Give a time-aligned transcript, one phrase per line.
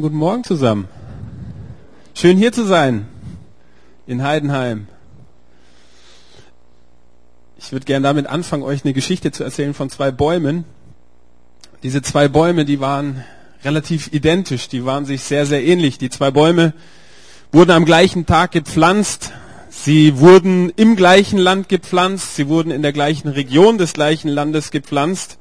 [0.00, 0.86] Guten Morgen zusammen.
[2.14, 3.08] Schön hier zu sein
[4.06, 4.86] in Heidenheim.
[7.58, 10.64] Ich würde gerne damit anfangen, euch eine Geschichte zu erzählen von zwei Bäumen.
[11.82, 13.24] Diese zwei Bäume, die waren
[13.64, 15.98] relativ identisch, die waren sich sehr, sehr ähnlich.
[15.98, 16.74] Die zwei Bäume
[17.50, 19.32] wurden am gleichen Tag gepflanzt.
[19.68, 22.36] Sie wurden im gleichen Land gepflanzt.
[22.36, 25.38] Sie wurden in der gleichen Region des gleichen Landes gepflanzt.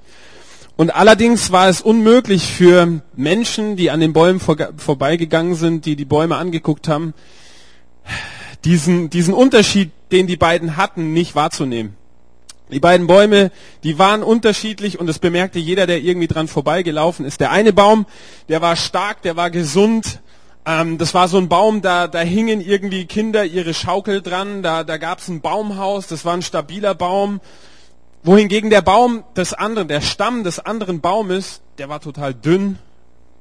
[0.78, 5.96] Und allerdings war es unmöglich für Menschen, die an den Bäumen vor, vorbeigegangen sind, die
[5.96, 7.15] die Bäume angeguckt haben,
[8.64, 11.96] diesen, diesen Unterschied, den die beiden hatten, nicht wahrzunehmen.
[12.69, 13.52] Die beiden Bäume,
[13.83, 17.39] die waren unterschiedlich und das bemerkte jeder, der irgendwie dran vorbeigelaufen ist.
[17.39, 18.05] Der eine Baum,
[18.47, 20.21] der war stark, der war gesund.
[20.68, 24.83] Ähm, das war so ein Baum, da, da hingen irgendwie Kinder ihre Schaukel dran, da,
[24.83, 27.39] da gab es ein Baumhaus, das war ein stabiler Baum
[28.28, 32.78] wohingegen der Baum des anderen, der Stamm des anderen Baumes, der war total dünn.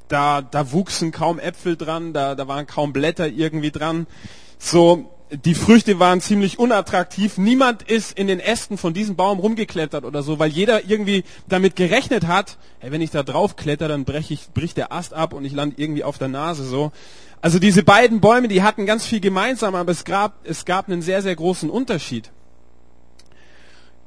[0.08, 4.06] Da, da wuchsen kaum Äpfel dran, da, da waren kaum Blätter irgendwie dran.
[4.56, 7.36] So, die Früchte waren ziemlich unattraktiv.
[7.36, 11.74] Niemand ist in den Ästen von diesem Baum rumgeklettert oder so, weil jeder irgendwie damit
[11.74, 15.32] gerechnet hat, hey, wenn ich da drauf kletter, dann brech ich, bricht der Ast ab
[15.32, 16.92] und ich lande irgendwie auf der Nase so.
[17.40, 21.02] Also diese beiden Bäume, die hatten ganz viel gemeinsam, aber es gab, es gab einen
[21.02, 22.30] sehr, sehr großen Unterschied.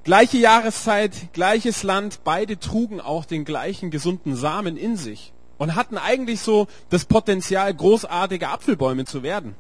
[0.03, 5.97] Gleiche Jahreszeit, gleiches Land, beide trugen auch den gleichen gesunden Samen in sich und hatten
[5.97, 9.55] eigentlich so das Potenzial, großartige Apfelbäume zu werden.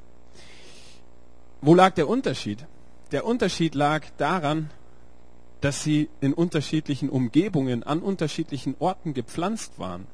[1.61, 2.65] Wo lag der Unterschied?
[3.11, 4.69] Der Unterschied lag daran,
[5.59, 10.07] dass sie in unterschiedlichen Umgebungen, an unterschiedlichen Orten gepflanzt waren.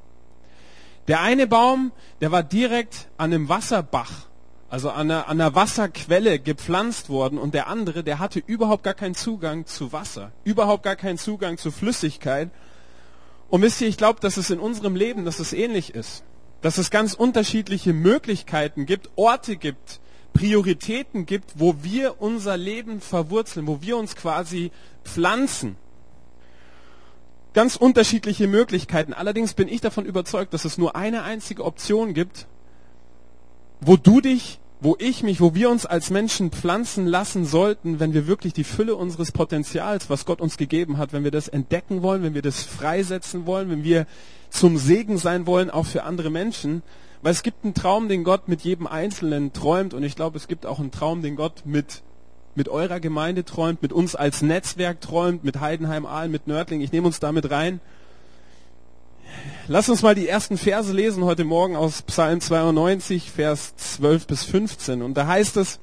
[1.07, 4.27] Der eine Baum, der war direkt an einem Wasserbach
[4.75, 8.93] also an einer, an einer Wasserquelle gepflanzt worden und der andere, der hatte überhaupt gar
[8.93, 12.49] keinen Zugang zu Wasser, überhaupt gar keinen Zugang zu Flüssigkeit.
[13.49, 16.25] Und wisst ihr, ich glaube, dass es in unserem Leben, dass es ähnlich ist,
[16.59, 20.01] dass es ganz unterschiedliche Möglichkeiten gibt, Orte gibt,
[20.33, 24.73] Prioritäten gibt, wo wir unser Leben verwurzeln, wo wir uns quasi
[25.05, 25.77] pflanzen.
[27.53, 29.13] Ganz unterschiedliche Möglichkeiten.
[29.13, 32.47] Allerdings bin ich davon überzeugt, dass es nur eine einzige Option gibt,
[33.79, 38.13] wo du dich wo ich mich, wo wir uns als Menschen pflanzen lassen sollten, wenn
[38.13, 42.03] wir wirklich die Fülle unseres Potenzials, was Gott uns gegeben hat, wenn wir das entdecken
[42.03, 44.05] wollen, wenn wir das freisetzen wollen, wenn wir
[44.51, 46.83] zum Segen sein wollen, auch für andere Menschen.
[47.23, 50.47] Weil es gibt einen Traum, den Gott mit jedem Einzelnen träumt und ich glaube, es
[50.47, 52.03] gibt auch einen Traum, den Gott mit,
[52.53, 56.81] mit eurer Gemeinde träumt, mit uns als Netzwerk träumt, mit Heidenheim Aalen, mit Nördling.
[56.81, 57.79] Ich nehme uns damit rein.
[59.67, 64.43] Lass uns mal die ersten Verse lesen heute Morgen aus Psalm 92, Vers 12 bis
[64.43, 65.01] 15.
[65.01, 65.79] Und da heißt es,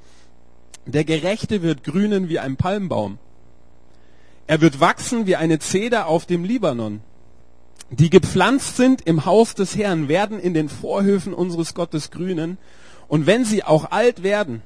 [0.86, 3.18] der Gerechte wird grünen wie ein Palmbaum.
[4.46, 7.00] Er wird wachsen wie eine Zeder auf dem Libanon.
[7.90, 12.58] Die gepflanzt sind im Haus des Herrn, werden in den Vorhöfen unseres Gottes grünen.
[13.08, 14.62] Und wenn sie auch alt werden,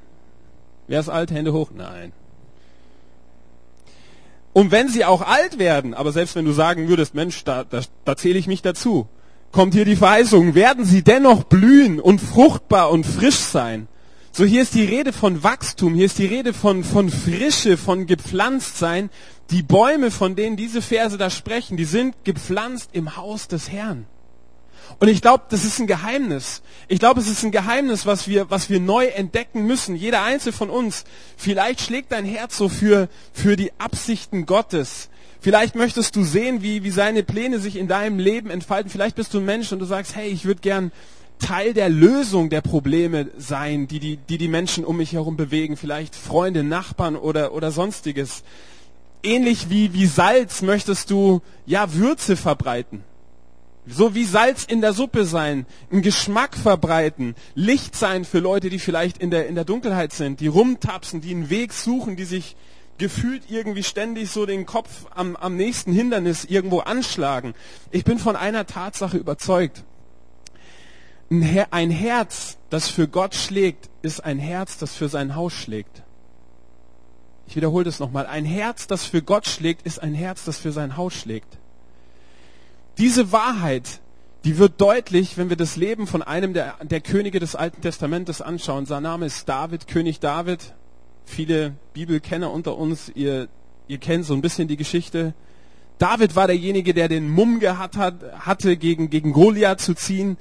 [0.87, 1.31] wer ist alt?
[1.31, 1.71] Hände hoch?
[1.75, 2.13] Nein.
[4.57, 7.83] Und wenn sie auch alt werden, aber selbst wenn du sagen würdest, Mensch, da, da,
[8.07, 9.07] da zähle ich mich dazu,
[9.53, 13.87] kommt hier die Verheißung, werden sie dennoch blühen und fruchtbar und frisch sein.
[14.33, 18.07] So hier ist die Rede von Wachstum, hier ist die Rede von, von Frische, von
[18.07, 19.11] gepflanzt sein.
[19.51, 24.07] Die Bäume, von denen diese Verse da sprechen, die sind gepflanzt im Haus des Herrn.
[24.99, 26.63] Und ich glaube, das ist ein Geheimnis.
[26.89, 29.97] Ich glaube, es ist ein Geheimnis, was wir, was wir neu entdecken müssen.
[29.97, 31.05] Jeder einzelne von uns.
[31.37, 35.09] Vielleicht schlägt dein Herz so für, für die Absichten Gottes.
[35.41, 38.91] Vielleicht möchtest du sehen, wie, wie seine Pläne sich in deinem Leben entfalten.
[38.91, 40.93] Vielleicht bist du ein Mensch und du sagst, hey, ich würde gern
[41.39, 45.77] Teil der Lösung der Probleme sein, die die, die die Menschen um mich herum bewegen.
[45.77, 48.43] Vielleicht Freunde, Nachbarn oder, oder sonstiges.
[49.23, 53.05] Ähnlich wie, wie Salz möchtest du, ja, Würze verbreiten.
[53.89, 58.81] So wie Salz in der Suppe sein, einen Geschmack verbreiten, Licht sein für Leute, die
[58.81, 62.57] vielleicht in der, in der Dunkelheit sind, die rumtapsen, die einen Weg suchen, die sich
[62.99, 67.55] gefühlt irgendwie ständig so den Kopf am, am nächsten Hindernis irgendwo anschlagen.
[67.93, 69.85] Ich bin von einer Tatsache überzeugt.
[71.31, 75.53] Ein, Her ein Herz, das für Gott schlägt, ist ein Herz, das für sein Haus
[75.53, 76.03] schlägt.
[77.47, 78.27] Ich wiederhole das nochmal.
[78.27, 81.59] Ein Herz, das für Gott schlägt, ist ein Herz, das für sein Haus schlägt.
[82.99, 84.01] Diese Wahrheit,
[84.45, 88.41] die wird deutlich, wenn wir das Leben von einem der, der Könige des Alten Testamentes
[88.41, 88.87] anschauen.
[88.87, 90.73] Sein Name ist David, König David.
[91.27, 93.49] Viele Bibelkenner unter uns, ihr,
[93.87, 95.35] ihr kennt so ein bisschen die Geschichte.
[95.99, 100.39] David war derjenige, der den Mumm gehabt hat, hatte, gegen, gegen Goliath zu ziehen.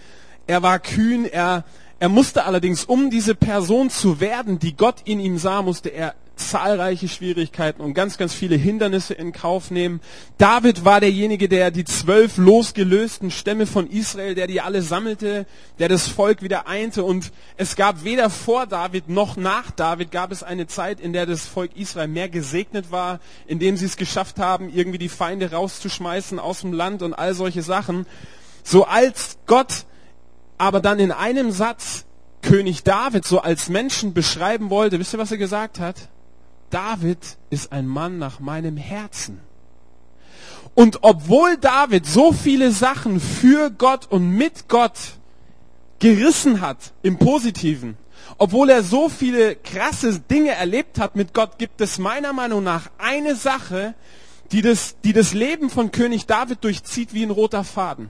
[0.48, 1.66] Er war kühn, er,
[2.00, 6.16] er musste allerdings, um diese Person zu werden, die Gott in ihm sah, musste er
[6.35, 10.01] zahlreiche Schwierigkeiten und ganz, ganz viele Hindernisse in Kauf nehmen.
[10.37, 15.45] David war derjenige, der die zwölf losgelösten Stämme von Israel, der die alle sammelte,
[15.79, 17.03] der das Volk wieder einte.
[17.03, 21.25] Und es gab weder vor David noch nach David gab es eine Zeit, in der
[21.25, 25.51] das Volk Israel mehr gesegnet war, in dem sie es geschafft haben, irgendwie die Feinde
[25.51, 28.05] rauszuschmeißen aus dem Land und all solche Sachen.
[28.63, 29.85] So als Gott
[30.57, 32.05] aber dann in einem Satz
[32.41, 35.95] König David so als Menschen beschreiben wollte, wisst ihr, was er gesagt hat?
[36.69, 37.19] David
[37.50, 39.39] ist ein Mann nach meinem Herzen.
[40.73, 44.97] Und obwohl David so viele Sachen für Gott und mit Gott
[46.00, 47.97] gerissen hat, im Positiven,
[48.38, 52.89] obwohl er so viele krasse Dinge erlebt hat mit Gott, gibt es meiner Meinung nach
[52.97, 53.94] eine Sache,
[54.51, 58.09] die das, die das Leben von König David durchzieht wie ein roter Faden.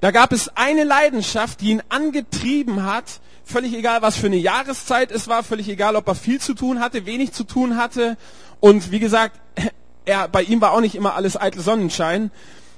[0.00, 3.20] Da gab es eine Leidenschaft, die ihn angetrieben hat,
[3.50, 6.80] völlig egal, was für eine Jahreszeit es war, völlig egal, ob er viel zu tun
[6.80, 8.16] hatte, wenig zu tun hatte.
[8.60, 9.40] Und wie gesagt,
[10.04, 12.30] er, bei ihm war auch nicht immer alles eitel Sonnenschein.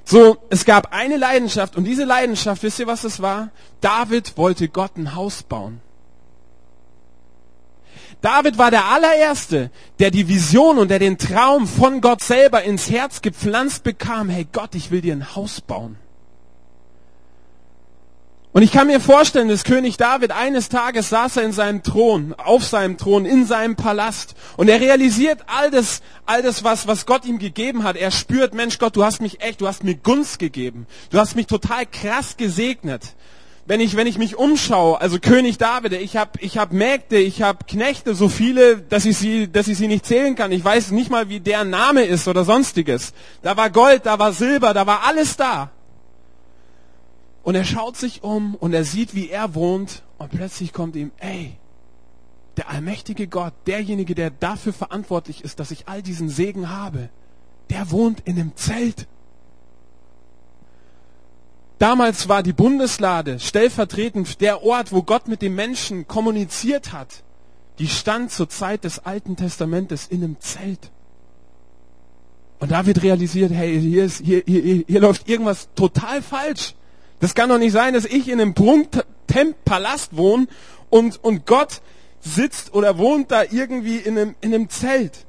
[0.05, 3.51] So, es gab eine Leidenschaft und diese Leidenschaft, wisst ihr, was es war?
[3.81, 5.81] David wollte Gott ein Haus bauen.
[8.21, 12.89] David war der allererste, der die Vision und der den Traum von Gott selber ins
[12.89, 14.29] Herz gepflanzt bekam.
[14.29, 15.97] Hey Gott, ich will dir ein Haus bauen.
[18.55, 22.35] Und ich kann mir vorstellen, dass König David eines Tages saß er in seinem Thron,
[22.37, 24.35] auf seinem Thron, in seinem Palast.
[24.59, 27.97] Und er realisiert all das, all das, was, was Gott ihm gegeben hat.
[27.97, 30.87] Er spürt, Mensch Gott, du hast mich echt, du hast mir Gunst gegeben.
[31.09, 33.15] Du hast mich total krass gesegnet.
[33.65, 37.41] Wenn ich, wenn ich mich umschaue, also König David, ich habe ich hab Mägde, ich
[37.41, 40.53] habe Knechte, so viele, dass ich, sie, dass ich sie nicht zählen kann.
[40.53, 43.15] Ich weiß nicht mal, wie der Name ist oder sonstiges.
[43.41, 45.71] Da war Gold, da war Silber, da war alles da.
[47.43, 51.11] Und er schaut sich um und er sieht, wie er wohnt und plötzlich kommt ihm,
[51.19, 51.57] ey,
[52.57, 57.09] der allmächtige Gott, derjenige, der dafür verantwortlich ist, dass ich all diesen Segen habe,
[57.71, 59.07] der wohnt in einem Zelt.
[61.79, 67.25] Damals war die Bundeslade stellvertretend der Ort, wo Gott mit den Menschen kommuniziert hat.
[67.81, 70.93] Die stand zur Zeit des Alten Testamentes in einem Zelt.
[72.61, 76.77] Und David realisiert, hey, hier, ist, hier, hier, hier läuft irgendwas total falsch.
[77.23, 80.49] Das kann doch nicht sein, dass ich in einem Prunkpalast wohne
[80.91, 81.81] und, und Gott
[82.21, 85.25] sitzt oder wohnt da irgendwie in einem, in einem Zelt.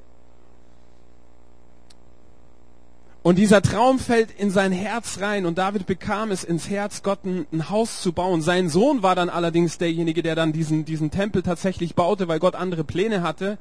[3.21, 7.25] Und dieser Traum fällt in sein Herz rein und David bekam es ins Herz, Gott
[7.25, 8.41] ein, ein, Haus zu bauen.
[8.41, 12.55] Sein Sohn war dann allerdings derjenige, der dann diesen, diesen Tempel tatsächlich baute, weil Gott
[12.55, 13.59] andere Pläne hatte.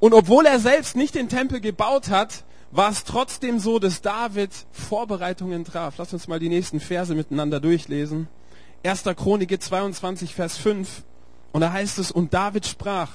[0.00, 2.42] Und obwohl er selbst nicht den Tempel gebaut hat,
[2.74, 5.94] war es trotzdem so, dass David Vorbereitungen traf.
[5.96, 8.26] Lass uns mal die nächsten Verse miteinander durchlesen.
[8.84, 9.04] 1.
[9.16, 11.04] Chronik 22, Vers 5.
[11.52, 13.10] Und da heißt es, und David sprach,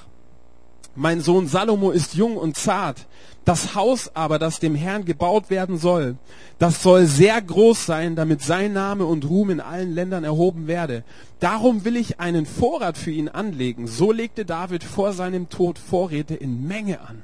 [0.95, 3.05] mein Sohn Salomo ist jung und zart.
[3.43, 6.15] Das Haus aber, das dem Herrn gebaut werden soll,
[6.57, 11.03] das soll sehr groß sein, damit sein Name und Ruhm in allen Ländern erhoben werde.
[11.41, 13.87] Darum will ich einen Vorrat für ihn anlegen.
[13.87, 17.23] So legte David vor seinem Tod Vorräte in Menge an.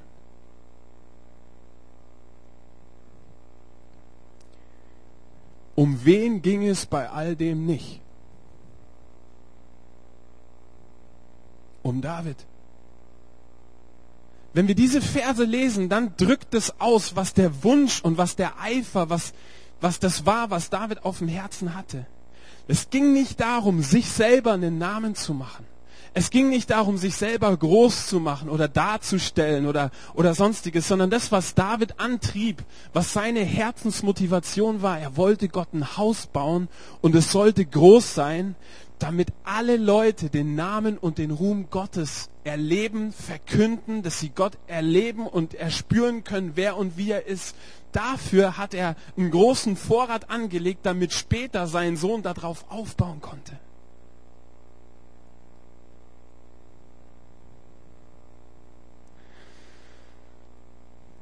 [5.75, 8.01] Um wen ging es bei all dem nicht?
[11.83, 12.37] Um David.
[14.53, 18.59] Wenn wir diese Verse lesen, dann drückt es aus, was der Wunsch und was der
[18.61, 19.33] Eifer, was,
[19.81, 22.07] was das war, was David auf dem Herzen hatte.
[22.67, 25.65] Es ging nicht darum, sich selber einen Namen zu machen.
[26.17, 31.09] Es ging nicht darum, sich selber groß zu machen oder darzustellen oder, oder sonstiges, sondern
[31.09, 34.97] das, was David antrieb, was seine Herzensmotivation war.
[34.97, 36.69] Er wollte Gott ein Haus bauen
[37.01, 38.55] und es sollte groß sein,
[38.97, 45.27] damit alle Leute den Namen und den Ruhm Gottes erleben, verkünden, dass sie Gott erleben
[45.27, 47.57] und erspüren können, wer und wie er ist.
[47.91, 53.59] Dafür hat er einen großen Vorrat angelegt, damit später sein Sohn darauf aufbauen konnte.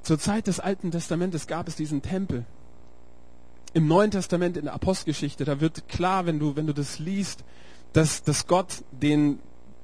[0.04, 2.46] Zur Zeit des Alten Testamentes gab es diesen Tempel.
[3.74, 7.44] Im Neuen Testament, in der Apostelgeschichte, da wird klar, wenn du, wenn du das liest,
[7.94, 9.40] dass, dass Gott den,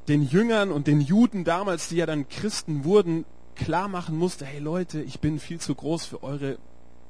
[0.09, 4.59] den Jüngern und den Juden damals, die ja dann Christen wurden, klar machen musste, hey
[4.59, 6.57] Leute, ich bin viel zu groß für eure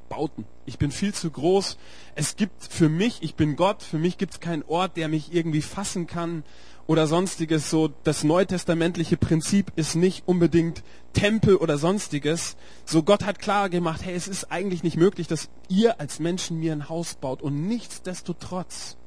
[0.10, 0.46] Bauten.
[0.66, 1.78] Ich bin viel zu groß.
[2.16, 5.34] Es gibt für mich, ich bin Gott, für mich gibt es keinen Ort, der mich
[5.34, 6.44] irgendwie fassen kann
[6.88, 7.70] oder sonstiges.
[7.70, 12.58] So das neutestamentliche Prinzip ist nicht unbedingt Tempel oder sonstiges.
[12.84, 16.60] So Gott hat klar gemacht, hey, es ist eigentlich nicht möglich, dass ihr als Menschen
[16.60, 17.42] mir ein Haus baut.
[17.42, 18.98] Und nichtsdestotrotz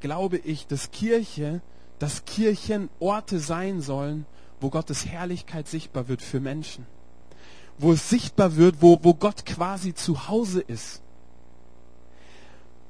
[0.00, 1.60] glaube ich, dass Kirche,
[1.98, 4.24] dass Kirchen Orte sein sollen,
[4.60, 6.86] wo Gottes Herrlichkeit sichtbar wird für Menschen.
[7.80, 11.02] Wo es sichtbar wird, wo, wo Gott quasi zu Hause ist.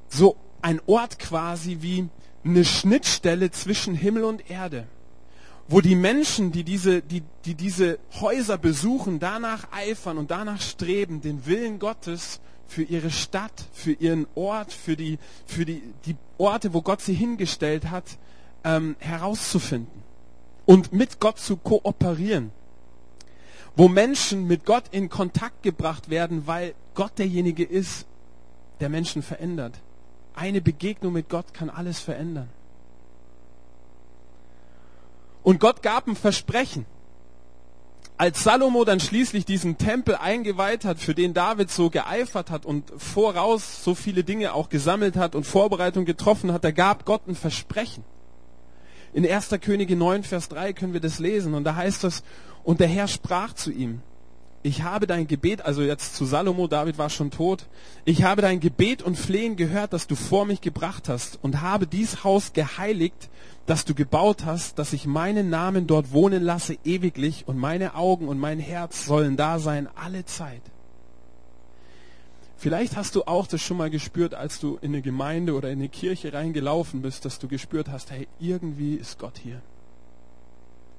[0.09, 2.09] So ein Ort quasi wie
[2.45, 4.87] eine Schnittstelle zwischen Himmel und Erde
[5.71, 11.21] wo die Menschen, die diese, die, die diese Häuser besuchen, danach eifern und danach streben,
[11.21, 16.75] den Willen Gottes für ihre Stadt, für ihren Ort, für die, für die, die Orte,
[16.75, 18.05] wo Gott sie hingestellt hat,
[18.65, 20.03] ähm, herauszufinden
[20.67, 22.51] und mit Gott zu kooperieren.
[23.77, 28.07] Wo Menschen mit Gott in Kontakt gebracht werden, weil Gott derjenige ist,
[28.81, 29.75] der Menschen verändert.
[30.35, 32.49] Eine Begegnung mit Gott kann alles verändern.
[35.43, 36.87] Und Gott gab ein Versprechen.
[38.17, 42.93] Als Salomo dann schließlich diesen Tempel eingeweiht hat, für den David so geeifert hat und
[42.99, 47.35] voraus so viele Dinge auch gesammelt hat und Vorbereitung getroffen hat, da gab Gott ein
[47.35, 48.05] Versprechen.
[49.15, 49.49] In 1.
[49.63, 52.23] Könige 9, Vers 3 können wir das lesen und da heißt es,
[52.65, 54.01] und der Herr sprach zu ihm,
[54.63, 57.67] ich habe dein Gebet, also jetzt zu Salomo, David war schon tot,
[58.05, 61.87] ich habe dein Gebet und Flehen gehört, das du vor mich gebracht hast und habe
[61.87, 63.31] dies Haus geheiligt,
[63.65, 68.29] das du gebaut hast, dass ich meinen Namen dort wohnen lasse ewiglich und meine Augen
[68.29, 70.63] und mein Herz sollen da sein alle Zeit.
[72.59, 75.79] Vielleicht hast du auch das schon mal gespürt, als du in eine Gemeinde oder in
[75.79, 79.63] eine Kirche reingelaufen bist, dass du gespürt hast, hey, irgendwie ist Gott hier.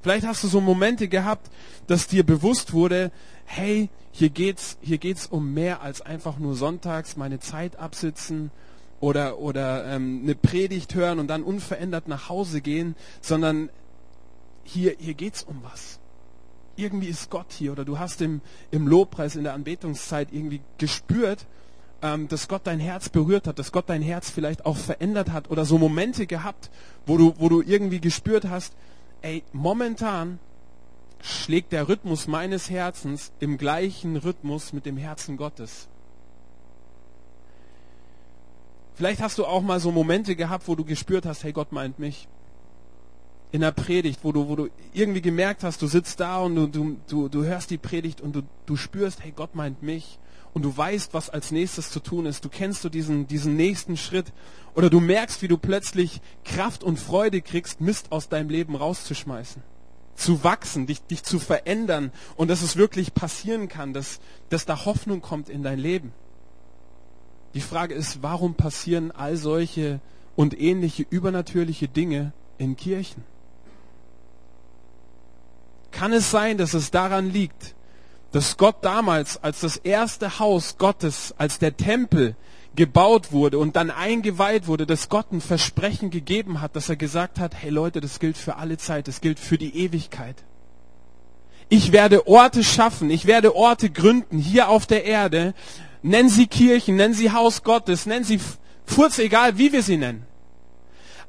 [0.01, 1.51] Vielleicht hast du so Momente gehabt,
[1.87, 3.11] dass dir bewusst wurde,
[3.45, 8.51] hey, hier geht's, hier geht's um mehr als einfach nur sonntags meine Zeit absitzen
[8.99, 13.69] oder, oder ähm, eine Predigt hören und dann unverändert nach Hause gehen, sondern
[14.63, 15.99] hier, hier geht's um was.
[16.75, 18.41] Irgendwie ist Gott hier oder du hast im,
[18.71, 21.45] im Lobpreis, in der Anbetungszeit irgendwie gespürt,
[22.01, 25.51] ähm, dass Gott dein Herz berührt hat, dass Gott dein Herz vielleicht auch verändert hat
[25.51, 26.69] oder so Momente gehabt,
[27.05, 28.73] wo du, wo du irgendwie gespürt hast,
[29.21, 30.39] ey, momentan
[31.21, 35.87] schlägt der Rhythmus meines Herzens im gleichen Rhythmus mit dem Herzen Gottes.
[38.95, 41.99] Vielleicht hast du auch mal so Momente gehabt, wo du gespürt hast, hey, Gott meint
[41.99, 42.27] mich.
[43.51, 46.67] In der Predigt, wo du, wo du irgendwie gemerkt hast, du sitzt da und du,
[46.67, 50.19] du, du, du hörst die Predigt und du, du spürst, hey, Gott meint mich.
[50.53, 52.43] Und du weißt, was als nächstes zu tun ist.
[52.43, 54.33] Du kennst du diesen, diesen nächsten Schritt.
[54.75, 59.61] Oder du merkst, wie du plötzlich Kraft und Freude kriegst, Mist aus deinem Leben rauszuschmeißen.
[60.15, 62.11] Zu wachsen, dich, dich zu verändern.
[62.35, 66.11] Und dass es wirklich passieren kann, dass, dass da Hoffnung kommt in dein Leben.
[67.53, 69.99] Die Frage ist, warum passieren all solche
[70.35, 73.23] und ähnliche übernatürliche Dinge in Kirchen?
[75.91, 77.75] Kann es sein, dass es daran liegt,
[78.31, 82.35] dass Gott damals als das erste Haus Gottes, als der Tempel
[82.75, 87.39] gebaut wurde und dann eingeweiht wurde, dass Gott ein Versprechen gegeben hat, dass er gesagt
[87.39, 90.37] hat, hey Leute, das gilt für alle Zeit, das gilt für die Ewigkeit.
[91.67, 95.53] Ich werde Orte schaffen, ich werde Orte gründen hier auf der Erde,
[96.03, 98.39] Nennen sie Kirchen, nennen sie Haus Gottes, nennen sie
[98.85, 100.25] Furz, egal wie wir sie nennen.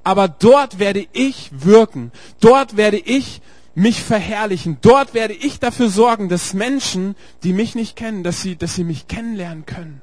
[0.03, 2.11] Aber dort werde ich wirken.
[2.41, 3.41] Dort werde ich
[3.75, 4.79] mich verherrlichen.
[4.81, 8.85] Dort werde ich dafür sorgen, dass Menschen, die mich nicht kennen, dass sie, dass sie
[8.85, 10.01] mich kennenlernen können.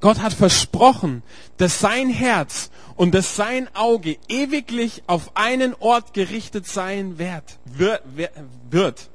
[0.00, 1.22] Gott hat versprochen,
[1.56, 7.58] dass sein Herz und dass sein Auge ewiglich auf einen Ort gerichtet sein wird.
[7.64, 9.10] wird.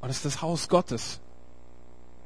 [0.00, 1.20] Und das ist das Haus Gottes.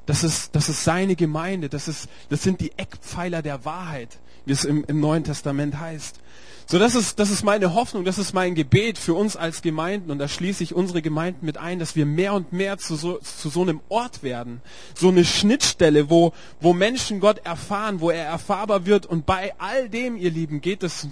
[0.07, 1.69] Das ist, das ist seine Gemeinde.
[1.69, 6.21] Das, ist, das sind die Eckpfeiler der Wahrheit, wie es im, im Neuen Testament heißt.
[6.67, 10.11] So, das ist, das ist meine Hoffnung, das ist mein Gebet für uns als Gemeinden
[10.11, 13.19] und da schließe ich unsere Gemeinden mit ein, dass wir mehr und mehr zu so,
[13.19, 14.63] zu so einem Ort werden.
[14.95, 19.91] So eine Schnittstelle, wo, wo Menschen Gott erfahren, wo er erfahrbar wird und bei all
[19.91, 21.09] dem, ihr Lieben, geht es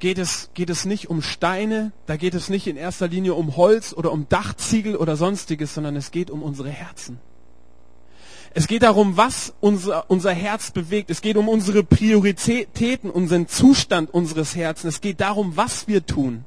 [0.00, 3.56] geht es, geht es nicht um Steine, da geht es nicht in erster Linie um
[3.56, 7.20] Holz oder um Dachziegel oder sonstiges, sondern es geht um unsere Herzen.
[8.54, 11.10] Es geht darum, was unser, unser Herz bewegt.
[11.10, 14.96] Es geht um unsere Prioritäten, unseren Zustand unseres Herzens.
[14.96, 16.44] Es geht darum, was wir tun.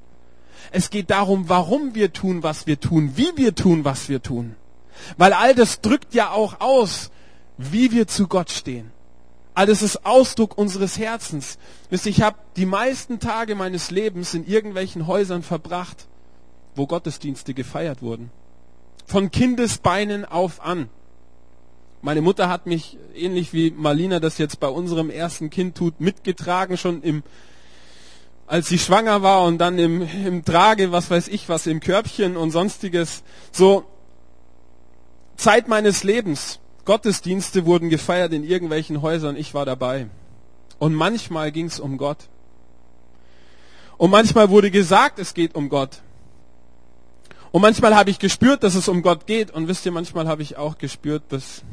[0.71, 4.55] Es geht darum, warum wir tun, was wir tun, wie wir tun, was wir tun.
[5.17, 7.11] Weil all das drückt ja auch aus,
[7.57, 8.91] wie wir zu Gott stehen.
[9.53, 11.57] Alles ist Ausdruck unseres Herzens.
[11.89, 16.07] Wisst ihr, ich habe die meisten Tage meines Lebens in irgendwelchen Häusern verbracht,
[16.75, 18.31] wo Gottesdienste gefeiert wurden.
[19.05, 20.89] Von Kindesbeinen auf an.
[22.05, 26.77] Meine Mutter hat mich, ähnlich wie Marlina das jetzt bei unserem ersten Kind tut, mitgetragen,
[26.77, 27.23] schon im,
[28.45, 32.37] als sie schwanger war und dann im, im Trage, was weiß ich was, im Körbchen
[32.37, 33.23] und sonstiges.
[33.51, 33.85] So,
[35.35, 36.59] Zeit meines Lebens.
[36.85, 40.05] Gottesdienste wurden gefeiert in irgendwelchen Häusern, ich war dabei.
[40.77, 42.29] Und manchmal ging es um Gott.
[43.97, 46.03] Und manchmal wurde gesagt, es geht um Gott.
[47.51, 49.49] Und manchmal habe ich gespürt, dass es um Gott geht.
[49.49, 51.63] Und wisst ihr, manchmal habe ich auch gespürt, dass,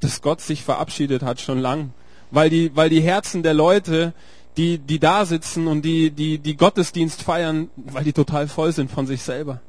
[0.00, 1.92] dass Gott sich verabschiedet hat, schon lang.
[2.30, 4.12] Weil die, weil die Herzen der Leute,
[4.56, 8.90] die, die da sitzen und die, die, die Gottesdienst feiern, weil die total voll sind
[8.90, 9.60] von sich selber.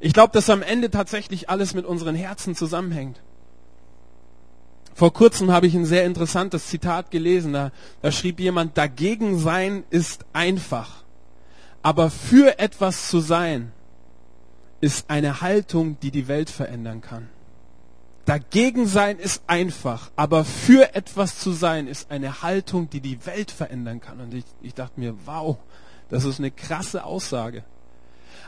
[0.00, 3.20] Ich glaube, dass am Ende tatsächlich alles mit unseren Herzen zusammenhängt.
[4.94, 7.52] Vor kurzem habe ich ein sehr interessantes Zitat gelesen.
[7.52, 7.72] Da,
[8.02, 11.04] da schrieb jemand, dagegen sein ist einfach.
[11.82, 13.72] Aber für etwas zu sein,
[14.80, 17.28] ist eine Haltung, die die Welt verändern kann.
[18.28, 23.50] Dagegen sein ist einfach, aber für etwas zu sein, ist eine Haltung, die die Welt
[23.50, 24.20] verändern kann.
[24.20, 25.56] Und ich, ich dachte mir, wow,
[26.10, 27.64] das ist eine krasse Aussage.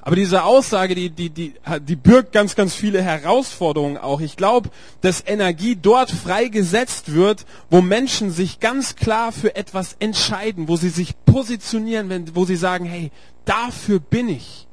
[0.03, 4.21] Aber diese Aussage, die, die, die, die birgt ganz, ganz viele Herausforderungen auch.
[4.21, 4.69] Ich glaube,
[5.01, 10.91] dass Energie dort freigesetzt wird, wo Menschen sich ganz klar für etwas entscheiden, wo sie
[10.91, 13.11] sich positionieren, wenn, wo sie sagen, hey,
[13.47, 14.67] dafür bin ich.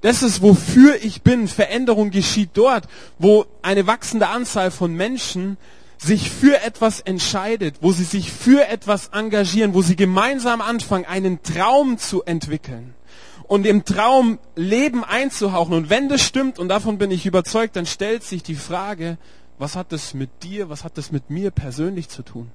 [0.00, 1.46] Das ist, wofür ich bin.
[1.48, 2.88] Veränderung geschieht dort,
[3.18, 5.58] wo eine wachsende Anzahl von Menschen
[5.98, 11.42] sich für etwas entscheidet, wo sie sich für etwas engagieren, wo sie gemeinsam anfangen, einen
[11.42, 12.94] Traum zu entwickeln
[13.46, 15.74] und im Traum Leben einzuhauchen.
[15.74, 19.18] Und wenn das stimmt, und davon bin ich überzeugt, dann stellt sich die Frage,
[19.58, 22.50] was hat das mit dir, was hat das mit mir persönlich zu tun?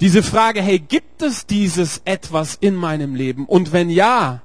[0.00, 3.44] Diese Frage, hey, gibt es dieses etwas in meinem Leben?
[3.44, 4.40] Und wenn ja,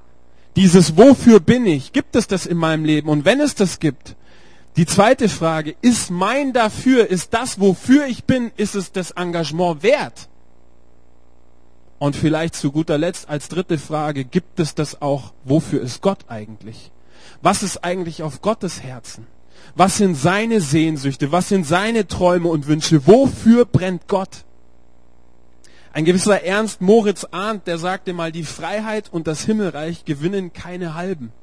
[0.57, 3.09] dieses Wofür bin ich, gibt es das in meinem Leben?
[3.09, 4.15] Und wenn es das gibt,
[4.75, 9.83] die zweite Frage, ist mein dafür, ist das, wofür ich bin, ist es das Engagement
[9.83, 10.29] wert?
[11.99, 16.25] Und vielleicht zu guter Letzt als dritte Frage, gibt es das auch, wofür ist Gott
[16.27, 16.91] eigentlich?
[17.43, 19.27] Was ist eigentlich auf Gottes Herzen?
[19.75, 21.31] Was sind seine Sehnsüchte?
[21.31, 23.05] Was sind seine Träume und Wünsche?
[23.05, 24.43] Wofür brennt Gott?
[25.97, 30.93] Ein gewisser Ernst Moritz Arndt, der sagte mal, die Freiheit und das Himmelreich gewinnen keine
[30.93, 31.33] halben.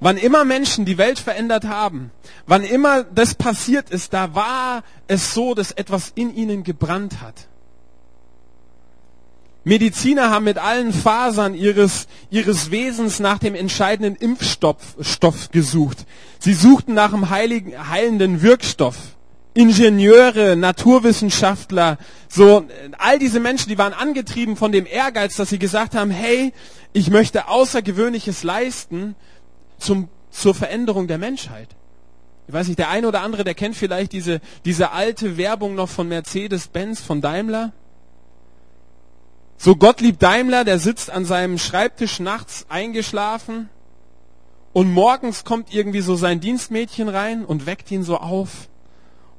[0.00, 2.10] Wann immer Menschen die Welt verändert haben,
[2.46, 7.46] wann immer das passiert ist, da war es so, dass etwas in ihnen gebrannt hat.
[9.62, 16.04] Mediziner haben mit allen Fasern ihres, ihres Wesens nach dem entscheidenden Impfstoff Stoff gesucht.
[16.40, 19.13] Sie suchten nach einem heiligen, heilenden Wirkstoff.
[19.54, 21.96] Ingenieure, Naturwissenschaftler,
[22.28, 22.66] so
[22.98, 26.52] all diese Menschen, die waren angetrieben von dem Ehrgeiz, dass sie gesagt haben, hey,
[26.92, 29.14] ich möchte Außergewöhnliches leisten,
[29.78, 31.68] zum, zur Veränderung der Menschheit.
[32.46, 35.88] Ich weiß nicht, der eine oder andere, der kennt vielleicht diese, diese alte Werbung noch
[35.88, 37.72] von Mercedes-Benz, von Daimler.
[39.56, 43.68] So Gottlieb Daimler, der sitzt an seinem Schreibtisch nachts eingeschlafen
[44.72, 48.68] und morgens kommt irgendwie so sein Dienstmädchen rein und weckt ihn so auf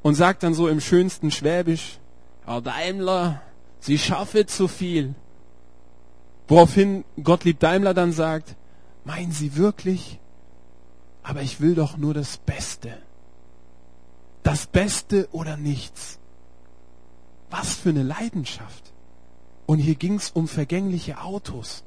[0.06, 1.98] und sagt dann so im schönsten Schwäbisch,
[2.46, 3.42] Herr Daimler,
[3.80, 5.16] Sie schaffen zu viel.
[6.48, 8.56] Woraufhin Gottlieb Daimler dann sagt,
[9.04, 10.20] meinen Sie wirklich?
[11.26, 12.96] aber ich will doch nur das Beste.
[14.44, 16.20] Das Beste oder nichts.
[17.50, 18.94] Was für eine Leidenschaft.
[19.66, 21.84] Und hier ging es um vergängliche Autos.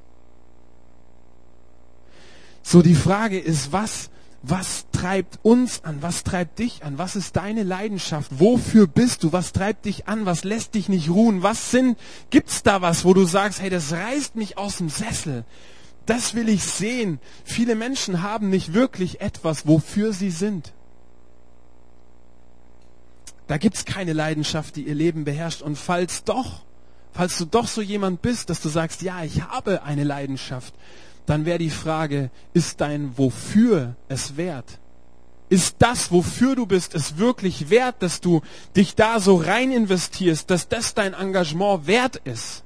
[2.65, 4.11] So die Frage ist, was,
[4.43, 6.01] was treibt uns an?
[6.01, 6.97] Was treibt dich an?
[6.97, 8.31] Was ist deine Leidenschaft?
[8.39, 9.33] Wofür bist du?
[9.33, 10.27] Was treibt dich an?
[10.27, 11.43] Was lässt dich nicht ruhen?
[11.43, 11.99] Was sind,
[12.31, 15.45] gibt's da was, wo du sagst, hey, das reißt mich aus dem Sessel?
[16.07, 17.19] Das will ich sehen.
[17.45, 20.73] Viele Menschen haben nicht wirklich etwas, wofür sie sind.
[23.49, 25.63] Da gibt's keine Leidenschaft, die ihr Leben beherrscht.
[25.63, 26.63] Und falls doch,
[27.13, 30.75] falls du doch so jemand bist, dass du sagst, ja, ich habe eine Leidenschaft,
[31.29, 34.79] dann wäre die Frage, ist dein Wofür es wert?
[35.51, 38.43] Ist das, wofür du bist, es wirklich wert, dass du
[38.77, 42.65] dich da so rein investierst, dass das dein Engagement wert ist?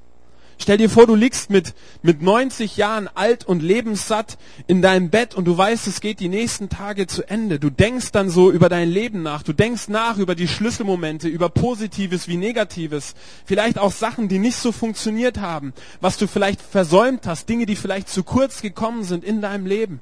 [0.58, 5.34] Stell dir vor, du liegst mit, mit 90 Jahren alt und lebenssatt in deinem Bett
[5.34, 7.58] und du weißt, es geht die nächsten Tage zu Ende.
[7.58, 9.42] Du denkst dann so über dein Leben nach.
[9.42, 13.14] Du denkst nach über die Schlüsselmomente, über Positives wie Negatives.
[13.44, 15.72] Vielleicht auch Sachen, die nicht so funktioniert haben.
[16.00, 17.48] Was du vielleicht versäumt hast.
[17.48, 20.00] Dinge, die vielleicht zu kurz gekommen sind in deinem Leben.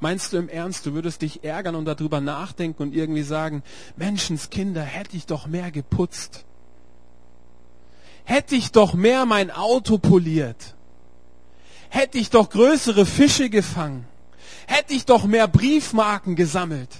[0.00, 3.62] Meinst du im Ernst, du würdest dich ärgern und darüber nachdenken und irgendwie sagen,
[3.96, 6.45] Menschenskinder, hätte ich doch mehr geputzt
[8.26, 10.74] hätte ich doch mehr mein Auto poliert,
[11.88, 14.04] hätte ich doch größere Fische gefangen,
[14.66, 16.90] hätte ich doch mehr Briefmarken gesammelt,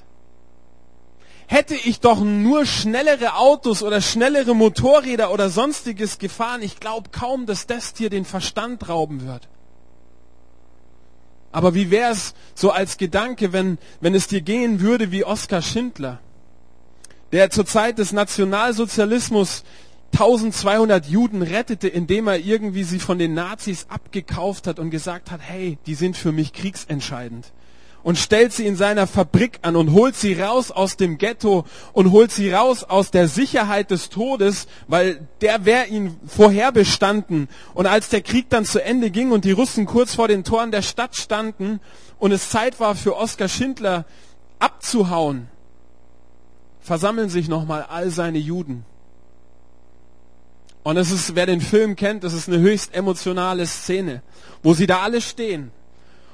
[1.48, 7.44] hätte ich doch nur schnellere Autos oder schnellere Motorräder oder sonstiges gefahren, ich glaube kaum,
[7.44, 9.48] dass das dir den Verstand rauben wird.
[11.50, 15.62] Aber wie wäre es so als Gedanke, wenn, wenn es dir gehen würde wie Oskar
[15.62, 16.20] Schindler?
[17.32, 19.64] der zur Zeit des Nationalsozialismus
[20.12, 25.40] 1200 Juden rettete, indem er irgendwie sie von den Nazis abgekauft hat und gesagt hat,
[25.42, 27.52] hey, die sind für mich kriegsentscheidend.
[28.02, 32.12] Und stellt sie in seiner Fabrik an und holt sie raus aus dem Ghetto und
[32.12, 37.48] holt sie raus aus der Sicherheit des Todes, weil der wäre ihnen vorherbestanden.
[37.74, 40.70] Und als der Krieg dann zu Ende ging und die Russen kurz vor den Toren
[40.70, 41.80] der Stadt standen
[42.18, 44.04] und es Zeit war für Oskar Schindler
[44.60, 45.48] abzuhauen,
[46.80, 48.84] versammeln sich nochmal all seine Juden
[50.86, 54.22] und es ist, wer den Film kennt, das ist eine höchst emotionale Szene,
[54.62, 55.72] wo sie da alle stehen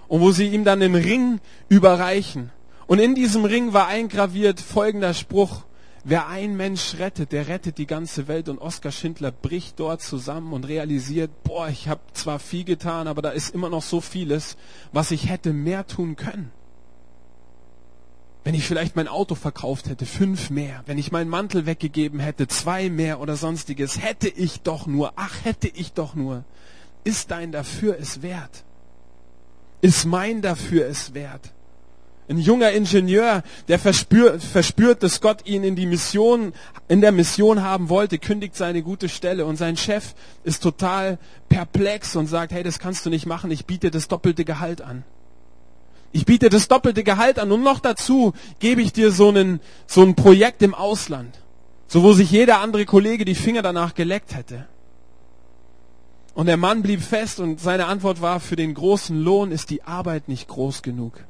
[0.08, 2.50] und wo sie ihm dann den Ring überreichen.
[2.86, 5.62] Und in diesem Ring war eingraviert folgender Spruch,
[6.04, 8.50] wer ein Mensch rettet, der rettet die ganze Welt.
[8.50, 13.22] Und Oskar Schindler bricht dort zusammen und realisiert, boah, ich habe zwar viel getan, aber
[13.22, 14.58] da ist immer noch so vieles,
[14.92, 16.52] was ich hätte mehr tun können.
[18.44, 20.82] Wenn ich vielleicht mein Auto verkauft hätte, fünf mehr.
[20.86, 24.02] Wenn ich meinen Mantel weggegeben hätte, zwei mehr oder sonstiges.
[24.02, 25.12] Hätte ich doch nur.
[25.16, 26.44] Ach, hätte ich doch nur.
[27.04, 28.64] Ist dein dafür es wert?
[29.80, 31.52] Ist mein dafür es wert?
[32.28, 36.52] Ein junger Ingenieur, der verspürt, verspürt, dass Gott ihn in die Mission,
[36.88, 42.14] in der Mission haben wollte, kündigt seine gute Stelle und sein Chef ist total perplex
[42.14, 45.04] und sagt, hey, das kannst du nicht machen, ich biete das doppelte Gehalt an.
[46.12, 50.02] Ich biete das doppelte Gehalt an und noch dazu gebe ich dir so, einen, so
[50.02, 51.38] ein Projekt im Ausland,
[51.86, 54.66] so wo sich jeder andere Kollege die Finger danach geleckt hätte.
[56.34, 59.82] Und der Mann blieb fest und seine Antwort war, für den großen Lohn ist die
[59.82, 61.24] Arbeit nicht groß genug.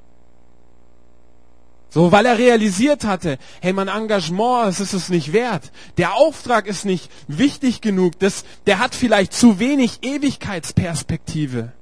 [1.88, 5.70] So, weil er realisiert hatte, hey, mein Engagement, es ist es nicht wert.
[5.98, 8.18] Der Auftrag ist nicht wichtig genug.
[8.18, 11.72] Das, der hat vielleicht zu wenig Ewigkeitsperspektive.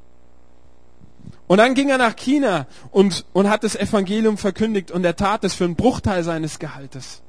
[1.50, 5.42] Und dann ging er nach China und, und hat das Evangelium verkündigt und er tat
[5.42, 7.22] es für einen Bruchteil seines Gehaltes.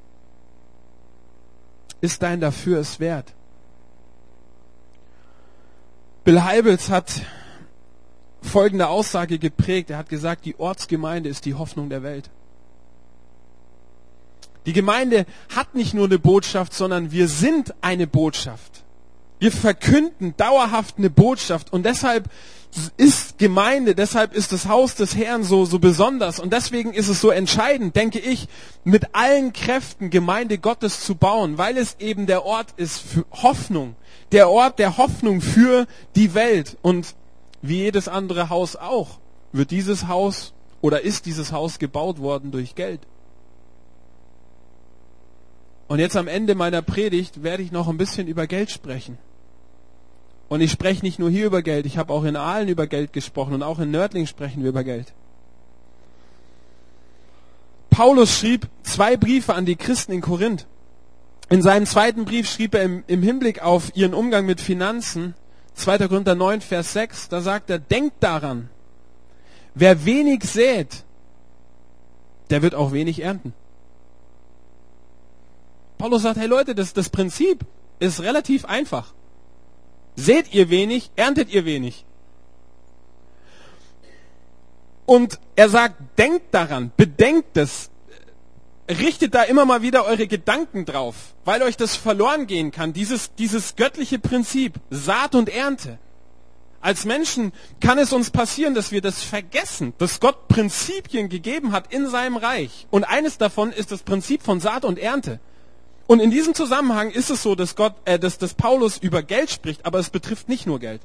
[2.02, 3.34] Ist dein dafür es wert?
[6.24, 7.24] Bill Heibels hat
[8.44, 9.90] folgende Aussage geprägt.
[9.90, 12.30] Er hat gesagt, die Ortsgemeinde ist die Hoffnung der Welt.
[14.68, 18.84] Die Gemeinde hat nicht nur eine Botschaft, sondern wir sind eine Botschaft.
[19.40, 22.30] Wir verkünden dauerhaft eine Botschaft und deshalb
[22.98, 27.20] ist Gemeinde, deshalb ist das Haus des Herrn so, so besonders und deswegen ist es
[27.20, 28.48] so entscheidend, denke ich,
[28.84, 33.96] mit allen Kräften Gemeinde Gottes zu bauen, weil es eben der Ort ist für Hoffnung,
[34.32, 37.16] der Ort der Hoffnung für die Welt und
[37.62, 39.20] wie jedes andere Haus auch,
[39.52, 43.02] wird dieses Haus oder ist dieses Haus gebaut worden durch Geld.
[45.88, 49.18] Und jetzt am Ende meiner Predigt werde ich noch ein bisschen über Geld sprechen.
[50.52, 53.14] Und ich spreche nicht nur hier über Geld, ich habe auch in Aalen über Geld
[53.14, 55.14] gesprochen und auch in Nördling sprechen wir über Geld.
[57.90, 60.68] Paulus schrieb zwei Briefe an die Christen in Korinth.
[61.50, 65.36] In seinem zweiten Brief schrieb er im, im Hinblick auf ihren Umgang mit Finanzen,
[65.76, 66.10] 2.
[66.10, 68.70] Korinther 9, Vers 6, da sagt er, denkt daran,
[69.74, 71.06] wer wenig sät,
[72.50, 73.54] der wird auch wenig ernten.
[75.98, 77.66] Paulus sagt, hey Leute, das, das Prinzip
[78.00, 79.14] ist relativ einfach.
[80.16, 82.06] Seht ihr wenig, erntet ihr wenig.
[85.06, 87.90] Und er sagt, denkt daran, bedenkt es,
[88.88, 93.34] richtet da immer mal wieder eure Gedanken drauf, weil euch das verloren gehen kann, dieses,
[93.36, 95.98] dieses göttliche Prinzip, Saat und Ernte.
[96.82, 101.94] Als Menschen kann es uns passieren, dass wir das vergessen, dass Gott Prinzipien gegeben hat
[101.94, 102.88] in seinem Reich.
[102.90, 105.40] Und eines davon ist das Prinzip von Saat und Ernte.
[106.12, 109.50] Und in diesem Zusammenhang ist es so, dass Gott, äh, dass, dass Paulus über Geld
[109.50, 111.00] spricht, aber es betrifft nicht nur Geld.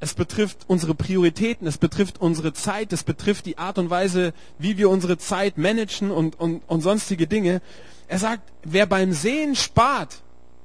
[0.00, 4.76] Es betrifft unsere Prioritäten, es betrifft unsere Zeit, es betrifft die Art und Weise, wie
[4.76, 7.62] wir unsere Zeit managen und, und, und sonstige Dinge.
[8.06, 10.20] Er sagt, wer beim Sehen spart,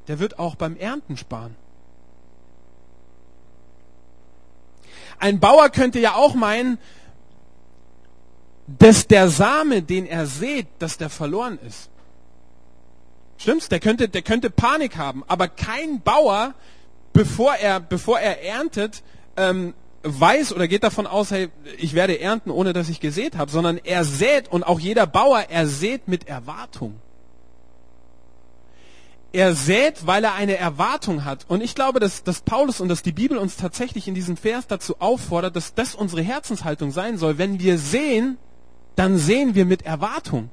[0.09, 1.55] der wird auch beim Ernten sparen.
[5.19, 6.79] Ein Bauer könnte ja auch meinen,
[8.67, 11.89] dass der Same, den er sät, dass der verloren ist.
[13.39, 13.69] Stimmt's?
[13.69, 15.23] Der könnte, der könnte Panik haben.
[15.27, 16.53] Aber kein Bauer,
[17.13, 19.01] bevor er, bevor er erntet,
[19.37, 19.73] ähm,
[20.03, 23.77] weiß oder geht davon aus, hey, ich werde ernten, ohne dass ich gesät habe, sondern
[23.77, 26.99] er sät und auch jeder Bauer, er sät mit Erwartung.
[29.31, 31.45] Er sät, weil er eine Erwartung hat.
[31.47, 34.67] Und ich glaube, dass, dass Paulus und dass die Bibel uns tatsächlich in diesem Vers
[34.67, 37.37] dazu auffordert, dass das unsere Herzenshaltung sein soll.
[37.37, 38.37] Wenn wir sehen,
[38.95, 40.49] dann sehen wir mit Erwartung.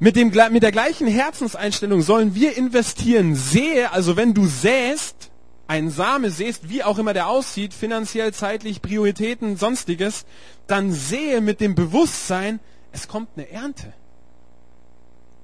[0.00, 3.34] Mit, dem, mit der gleichen Herzenseinstellung sollen wir investieren.
[3.34, 5.30] Sehe, also wenn du säst,
[5.66, 10.24] einen Same säst, wie auch immer der aussieht, finanziell, zeitlich, Prioritäten, sonstiges,
[10.66, 12.60] dann sehe mit dem Bewusstsein,
[12.92, 13.92] es kommt eine Ernte.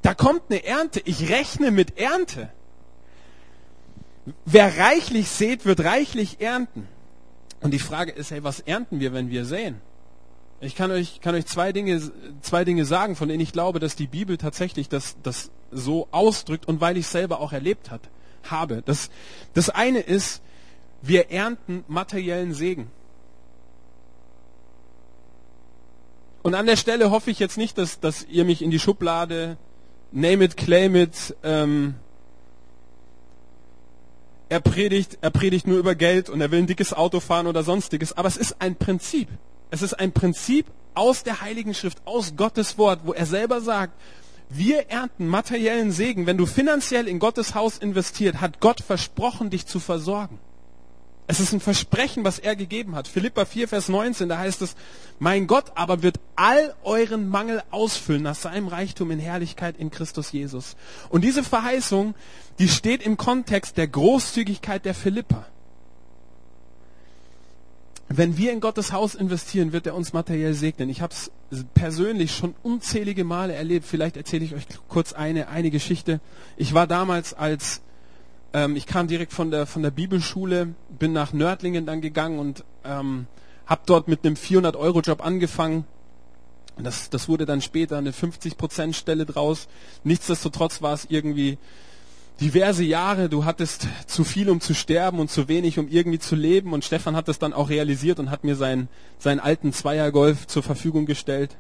[0.03, 1.01] Da kommt eine Ernte.
[1.05, 2.51] Ich rechne mit Ernte.
[4.45, 6.89] Wer reichlich sät, wird reichlich ernten.
[7.61, 9.81] Und die Frage ist, hey, was ernten wir, wenn wir säen?
[10.61, 12.01] Ich kann euch, kann euch zwei, Dinge,
[12.41, 16.67] zwei Dinge sagen, von denen ich glaube, dass die Bibel tatsächlich das, das so ausdrückt
[16.67, 18.01] und weil ich es selber auch erlebt hat,
[18.45, 18.83] habe.
[18.85, 19.11] Das,
[19.53, 20.43] das eine ist,
[21.03, 22.91] wir ernten materiellen Segen.
[26.43, 29.57] Und an der Stelle hoffe ich jetzt nicht, dass, dass ihr mich in die Schublade
[30.13, 31.95] name it, claim it, ähm,
[34.49, 37.63] er predigt, er predigt nur über Geld und er will ein dickes Auto fahren oder
[37.63, 38.17] sonstiges.
[38.17, 39.29] Aber es ist ein Prinzip.
[39.75, 43.93] Es ist ein Prinzip aus der Heiligen Schrift, aus Gottes Wort, wo er selber sagt,
[44.49, 46.27] wir ernten materiellen Segen.
[46.27, 50.39] Wenn du finanziell in Gottes Haus investiert, hat Gott versprochen, dich zu versorgen.
[51.27, 53.09] Es ist ein Versprechen, was er gegeben hat.
[53.09, 54.77] Philippa 4, Vers 19, da heißt es,
[55.19, 60.31] mein Gott aber wird all euren Mangel ausfüllen nach seinem Reichtum in Herrlichkeit in Christus
[60.31, 60.77] Jesus.
[61.09, 62.15] Und diese Verheißung,
[62.61, 65.47] die steht im Kontext der Großzügigkeit der Philippa.
[68.09, 70.89] Wenn wir in Gottes Haus investieren, wird er uns materiell segnen.
[70.91, 71.31] Ich habe es
[71.73, 73.87] persönlich schon unzählige Male erlebt.
[73.87, 76.21] Vielleicht erzähle ich euch kurz eine, eine Geschichte.
[76.57, 77.81] Ich war damals als
[78.55, 82.65] ähm, ich kam direkt von der, von der Bibelschule, bin nach Nördlingen dann gegangen und
[82.85, 83.27] ähm,
[83.67, 85.85] habe dort mit einem 400-Euro-Job angefangen.
[86.79, 89.69] Das, das wurde dann später eine 50%-Stelle draus.
[90.05, 91.59] Nichtsdestotrotz war es irgendwie
[92.41, 93.29] diverse Jahre.
[93.29, 96.73] Du hattest zu viel, um zu sterben und zu wenig, um irgendwie zu leben.
[96.73, 100.63] Und Stefan hat das dann auch realisiert und hat mir seinen, seinen alten Zweiergolf zur
[100.63, 101.57] Verfügung gestellt.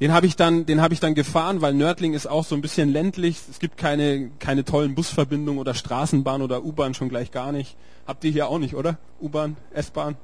[0.00, 2.60] Den habe ich dann, den habe ich dann gefahren, weil Nördling ist auch so ein
[2.60, 3.38] bisschen ländlich.
[3.48, 7.76] Es gibt keine, keine tollen Busverbindungen oder Straßenbahn oder U-Bahn schon gleich gar nicht.
[8.06, 8.98] Habt ihr hier auch nicht, oder?
[9.20, 10.16] U-Bahn, S-Bahn.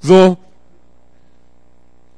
[0.00, 0.36] So.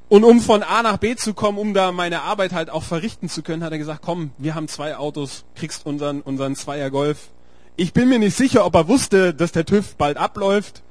[0.09, 3.29] Und um von A nach B zu kommen, um da meine Arbeit halt auch verrichten
[3.29, 7.29] zu können, hat er gesagt, komm, wir haben zwei Autos, kriegst unseren, unseren Zweier Golf.
[7.77, 10.83] Ich bin mir nicht sicher, ob er wusste, dass der TÜV bald abläuft.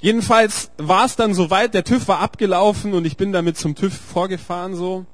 [0.00, 3.94] Jedenfalls war es dann soweit, der TÜV war abgelaufen und ich bin damit zum TÜV
[3.94, 5.04] vorgefahren so.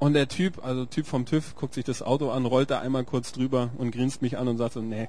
[0.00, 3.04] Und der Typ, also Typ vom TÜV, guckt sich das Auto an, rollt da einmal
[3.04, 5.08] kurz drüber und grinst mich an und sagt so, nee.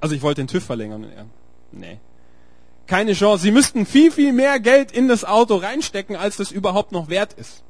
[0.00, 1.04] Also ich wollte den TÜV verlängern.
[1.04, 1.24] Und er,
[1.72, 1.98] nee.
[2.86, 3.42] Keine Chance.
[3.42, 7.32] Sie müssten viel, viel mehr Geld in das Auto reinstecken, als das überhaupt noch wert
[7.34, 7.62] ist.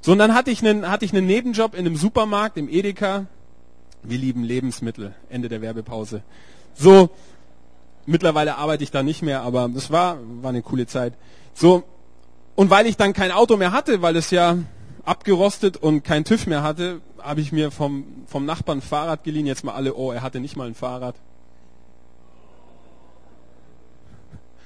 [0.00, 3.26] So, und dann hatte ich einen, hatte ich einen Nebenjob in einem Supermarkt, im Edeka.
[4.02, 5.14] Wir lieben Lebensmittel.
[5.28, 6.22] Ende der Werbepause.
[6.74, 7.10] So,
[8.04, 11.14] Mittlerweile arbeite ich da nicht mehr, aber das war, war eine coole Zeit.
[11.54, 11.84] So,
[12.56, 14.58] und weil ich dann kein Auto mehr hatte, weil es ja
[15.04, 19.46] abgerostet und kein TÜV mehr hatte, habe ich mir vom, vom Nachbarn ein Fahrrad geliehen.
[19.46, 21.14] Jetzt mal alle, oh, er hatte nicht mal ein Fahrrad.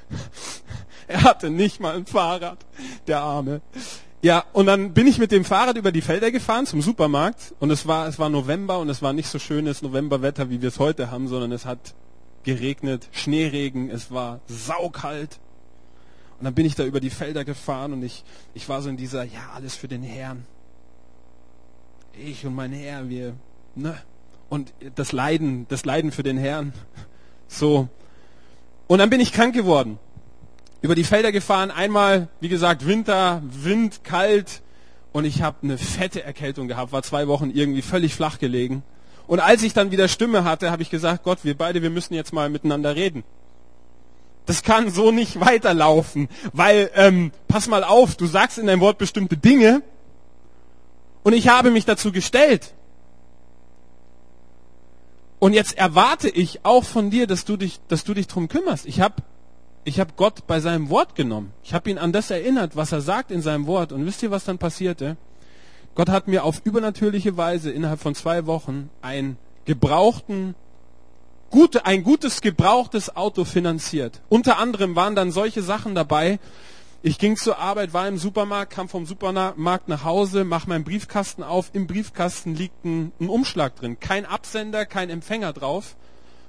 [1.09, 2.59] er hatte nicht mal ein Fahrrad,
[3.07, 3.61] der Arme.
[4.23, 7.71] Ja, und dann bin ich mit dem Fahrrad über die Felder gefahren zum Supermarkt und
[7.71, 10.79] es war, es war November und es war nicht so schönes Novemberwetter, wie wir es
[10.79, 11.95] heute haben, sondern es hat
[12.43, 15.39] geregnet, Schneeregen, es war saukalt.
[16.39, 18.97] Und dann bin ich da über die Felder gefahren und ich, ich war so in
[18.97, 20.45] dieser, ja, alles für den Herrn.
[22.13, 23.35] Ich und mein Herr, wir,
[23.75, 23.97] ne?
[24.49, 26.73] Und das Leiden, das Leiden für den Herrn.
[27.49, 27.89] So.
[28.87, 29.99] Und dann bin ich krank geworden.
[30.81, 34.63] Über die Felder gefahren, einmal, wie gesagt, Winter, Wind, kalt.
[35.13, 38.83] Und ich habe eine fette Erkältung gehabt, war zwei Wochen irgendwie völlig flach gelegen.
[39.27, 42.15] Und als ich dann wieder Stimme hatte, habe ich gesagt, Gott, wir beide, wir müssen
[42.15, 43.25] jetzt mal miteinander reden.
[44.45, 48.99] Das kann so nicht weiterlaufen, weil, ähm, pass mal auf, du sagst in deinem Wort
[48.99, 49.83] bestimmte Dinge
[51.25, 52.73] und ich habe mich dazu gestellt.
[55.39, 58.87] Und jetzt erwarte ich auch von dir, dass du dich, dass du dich drum kümmerst.
[58.87, 59.17] Ich habe
[59.85, 61.53] ich hab Gott bei seinem Wort genommen.
[61.63, 63.93] Ich habe ihn an das erinnert, was er sagt in seinem Wort.
[63.93, 65.17] Und wisst ihr, was dann passierte?
[65.95, 70.55] Gott hat mir auf übernatürliche Weise innerhalb von zwei Wochen ein gebrauchten,
[71.51, 74.21] gute, ein gutes gebrauchtes Auto finanziert.
[74.29, 76.39] Unter anderem waren dann solche Sachen dabei.
[77.07, 81.45] Ich ging zur Arbeit, war im Supermarkt, kam vom Supermarkt nach Hause, mach meinen Briefkasten
[81.45, 81.71] auf.
[81.73, 84.01] Im Briefkasten liegt ein, ein Umschlag drin.
[84.01, 85.95] Kein Absender, kein Empfänger drauf.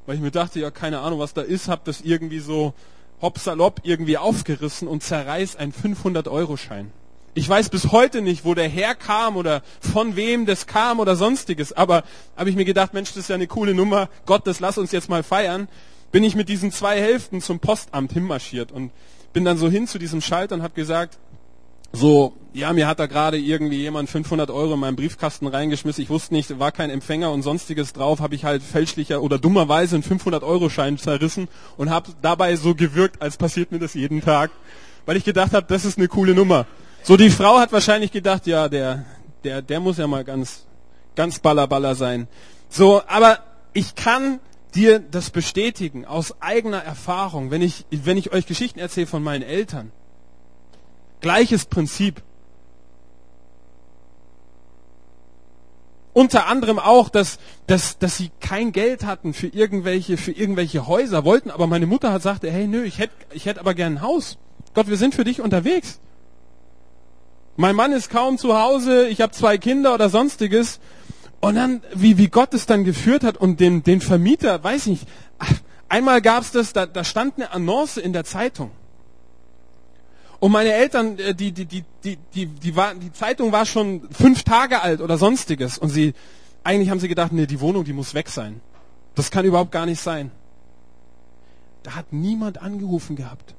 [0.07, 2.73] Weil ich mir dachte, ja, keine Ahnung, was da ist, hab das irgendwie so
[3.21, 6.91] hopp salopp irgendwie aufgerissen und zerreiß einen 500-Euro-Schein.
[7.35, 11.71] Ich weiß bis heute nicht, wo der herkam oder von wem das kam oder sonstiges.
[11.71, 12.03] Aber
[12.35, 14.09] habe ich mir gedacht, Mensch, das ist ja eine coole Nummer.
[14.25, 15.67] Gott, das lass uns jetzt mal feiern.
[16.11, 18.91] Bin ich mit diesen zwei Hälften zum Postamt hinmarschiert und
[19.37, 21.19] bin dann so hin zu diesem Schalter und habe gesagt,
[21.93, 26.03] so, ja, mir hat da gerade irgendwie jemand 500 Euro in meinen Briefkasten reingeschmissen.
[26.03, 28.19] Ich wusste nicht, war kein Empfänger und sonstiges drauf.
[28.19, 33.37] Habe ich halt fälschlicher oder dummerweise einen 500-Euro-Schein zerrissen und habe dabei so gewirkt, als
[33.37, 34.49] passiert mir das jeden Tag,
[35.05, 36.65] weil ich gedacht habe, das ist eine coole Nummer.
[37.03, 39.05] So, die Frau hat wahrscheinlich gedacht, ja, der,
[39.43, 40.65] der, der muss ja mal ganz,
[41.15, 42.27] ganz ballerballer sein.
[42.69, 43.37] So, aber
[43.73, 44.39] ich kann
[44.75, 49.43] dir das bestätigen aus eigener Erfahrung, wenn ich, wenn ich euch Geschichten erzähle von meinen
[49.43, 49.91] Eltern.
[51.21, 52.21] Gleiches Prinzip.
[56.13, 61.25] Unter anderem auch, dass, dass, dass sie kein Geld hatten für irgendwelche, für irgendwelche Häuser,
[61.25, 64.01] wollten, aber meine Mutter hat sagte, hey, nö, ich hätte ich hätt aber gern ein
[64.01, 64.37] Haus.
[64.73, 65.99] Gott, wir sind für dich unterwegs.
[67.55, 70.79] Mein Mann ist kaum zu Hause, ich habe zwei Kinder oder sonstiges.
[71.39, 74.87] Und dann, wie, wie Gott es dann geführt hat und den, den Vermieter, weiß ich
[74.87, 75.07] nicht,
[75.87, 78.71] einmal gab es das, da, da stand eine Annonce in der Zeitung.
[80.39, 84.07] Und meine Eltern, äh, die, die, die, die, die, die, war, die Zeitung war schon
[84.11, 85.77] fünf Tage alt oder sonstiges.
[85.77, 86.13] Und sie,
[86.63, 88.61] eigentlich haben sie gedacht, nee, die Wohnung, die muss weg sein.
[89.15, 90.31] Das kann überhaupt gar nicht sein.
[91.83, 93.55] Da hat niemand angerufen gehabt.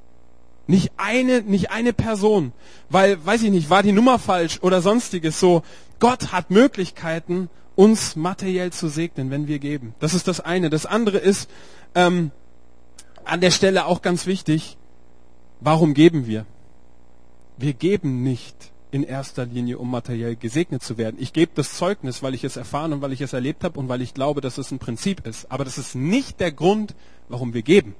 [0.67, 2.53] Nicht eine, nicht eine Person.
[2.89, 5.39] Weil, weiß ich nicht, war die Nummer falsch oder sonstiges.
[5.39, 5.63] So,
[5.99, 9.93] Gott hat Möglichkeiten, uns materiell zu segnen, wenn wir geben.
[9.99, 10.69] Das ist das eine.
[10.69, 11.49] Das andere ist,
[11.95, 12.31] ähm,
[13.23, 14.77] an der Stelle auch ganz wichtig,
[15.61, 16.45] warum geben wir?
[17.59, 21.17] wir geben nicht in erster Linie, um materiell gesegnet zu werden.
[21.19, 23.89] Ich gebe das Zeugnis, weil ich es erfahren und weil ich es erlebt habe und
[23.89, 25.51] weil ich glaube, dass es ein Prinzip ist.
[25.51, 26.95] Aber das ist nicht der Grund,
[27.27, 27.95] warum wir geben.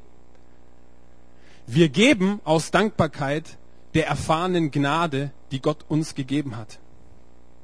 [1.68, 3.58] Wir geben aus Dankbarkeit
[3.94, 6.80] der erfahrenen Gnade, die Gott uns gegeben hat.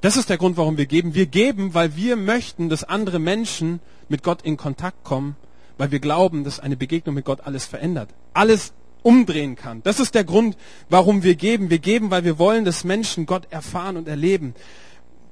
[0.01, 1.15] Das ist der Grund, warum wir geben.
[1.15, 3.79] Wir geben, weil wir möchten, dass andere Menschen
[4.10, 5.36] mit Gott in Kontakt kommen,
[5.77, 8.10] weil wir glauben, dass eine Begegnung mit Gott alles verändert.
[8.34, 9.84] Alles umdrehen kann.
[9.84, 10.58] Das ist der Grund,
[10.89, 11.69] warum wir geben.
[11.69, 14.55] Wir geben, weil wir wollen, dass Menschen Gott erfahren und erleben.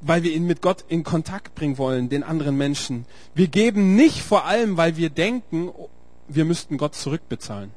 [0.01, 3.05] Weil wir ihn mit Gott in Kontakt bringen wollen, den anderen Menschen.
[3.33, 5.71] Wir geben nicht vor allem, weil wir denken,
[6.27, 7.71] wir müssten Gott zurückbezahlen.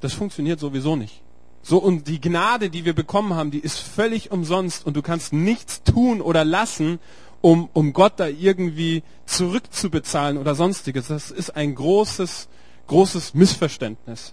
[0.00, 1.22] Das funktioniert sowieso nicht.
[1.68, 5.34] So, und die Gnade, die wir bekommen haben, die ist völlig umsonst und du kannst
[5.34, 6.98] nichts tun oder lassen,
[7.42, 11.08] um, um Gott da irgendwie zurückzubezahlen oder sonstiges.
[11.08, 12.48] Das ist ein großes,
[12.86, 14.32] großes Missverständnis.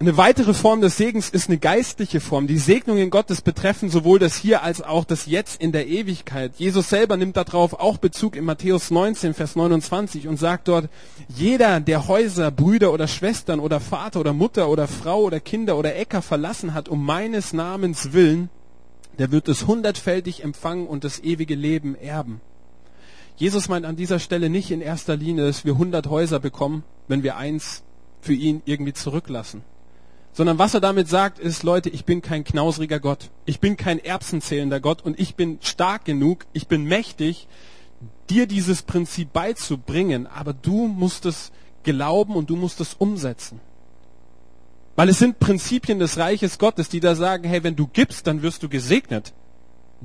[0.00, 2.46] Eine weitere Form des Segens ist eine geistliche Form.
[2.46, 6.52] Die Segnungen Gottes betreffen sowohl das Hier als auch das Jetzt in der Ewigkeit.
[6.56, 10.88] Jesus selber nimmt darauf auch Bezug in Matthäus 19, Vers 29 und sagt dort,
[11.26, 15.96] jeder, der Häuser, Brüder oder Schwestern oder Vater oder Mutter oder Frau oder Kinder oder
[15.96, 18.50] Äcker verlassen hat, um meines Namens willen,
[19.18, 22.40] der wird es hundertfältig empfangen und das ewige Leben erben.
[23.34, 27.24] Jesus meint an dieser Stelle nicht in erster Linie, dass wir hundert Häuser bekommen, wenn
[27.24, 27.82] wir eins
[28.20, 29.64] für ihn irgendwie zurücklassen
[30.32, 33.30] sondern was er damit sagt, ist, Leute, ich bin kein knausriger Gott.
[33.44, 37.48] Ich bin kein erbsenzählender Gott und ich bin stark genug, ich bin mächtig,
[38.30, 41.50] dir dieses Prinzip beizubringen, aber du musst es
[41.82, 43.60] glauben und du musst es umsetzen.
[44.94, 48.42] Weil es sind Prinzipien des Reiches Gottes, die da sagen, hey, wenn du gibst, dann
[48.42, 49.32] wirst du gesegnet.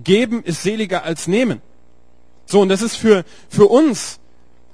[0.03, 1.61] Geben ist seliger als nehmen.
[2.45, 4.19] So, und das ist für, für uns,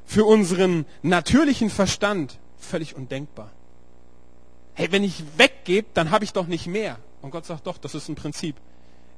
[0.05, 3.51] für unseren natürlichen Verstand völlig undenkbar
[4.79, 6.99] hey, wenn ich weggebe, dann habe ich doch nicht mehr.
[7.21, 8.55] Und Gott sagt doch, das ist ein Prinzip.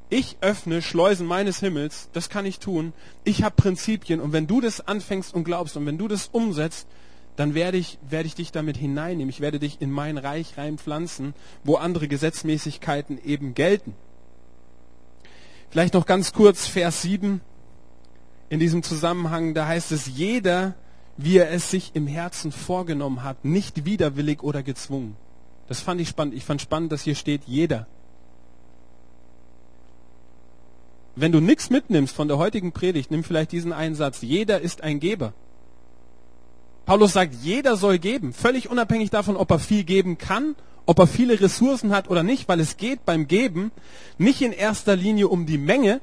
[0.09, 2.93] Ich öffne Schleusen meines Himmels, das kann ich tun.
[3.23, 6.87] Ich habe Prinzipien und wenn du das anfängst und glaubst und wenn du das umsetzt,
[7.35, 9.29] dann werde ich, werde ich dich damit hineinnehmen.
[9.29, 13.93] Ich werde dich in mein Reich reinpflanzen, wo andere Gesetzmäßigkeiten eben gelten.
[15.69, 17.39] Vielleicht noch ganz kurz Vers 7
[18.49, 20.73] in diesem Zusammenhang, da heißt es, jeder,
[21.17, 25.15] wie er es sich im Herzen vorgenommen hat, nicht widerwillig oder gezwungen.
[25.67, 26.33] Das fand ich spannend.
[26.33, 27.87] Ich fand spannend, dass hier steht jeder.
[31.15, 34.21] Wenn du nichts mitnimmst von der heutigen Predigt, nimm vielleicht diesen einen Satz.
[34.21, 35.33] Jeder ist ein Geber.
[36.85, 41.07] Paulus sagt, jeder soll geben, völlig unabhängig davon, ob er viel geben kann, ob er
[41.07, 43.71] viele Ressourcen hat oder nicht, weil es geht beim Geben
[44.17, 46.01] nicht in erster Linie um die Menge,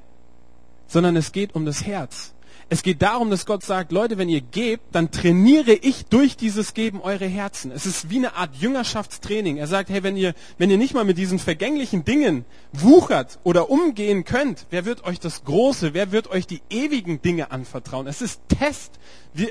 [0.87, 2.33] sondern es geht um das Herz.
[2.71, 6.75] Es geht darum, dass Gott sagt, Leute, wenn ihr gebt, dann trainiere ich durch dieses
[6.75, 7.71] Geben eure Herzen.
[7.73, 9.57] Es ist wie eine Art Jüngerschaftstraining.
[9.57, 13.71] Er sagt, hey, wenn ihr, wenn ihr nicht mal mit diesen vergänglichen Dingen wuchert oder
[13.71, 18.07] umgehen könnt, wer wird euch das Große, wer wird euch die ewigen Dinge anvertrauen?
[18.07, 18.99] Es ist Test.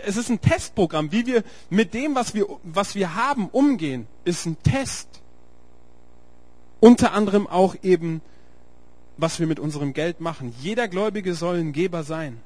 [0.05, 1.11] Es ist ein Testprogramm.
[1.11, 5.07] Wie wir mit dem, was wir, was wir haben, umgehen, ist ein Test.
[6.79, 8.21] Unter anderem auch eben,
[9.17, 10.53] was wir mit unserem Geld machen.
[10.61, 12.41] Jeder Gläubige soll ein Geber sein.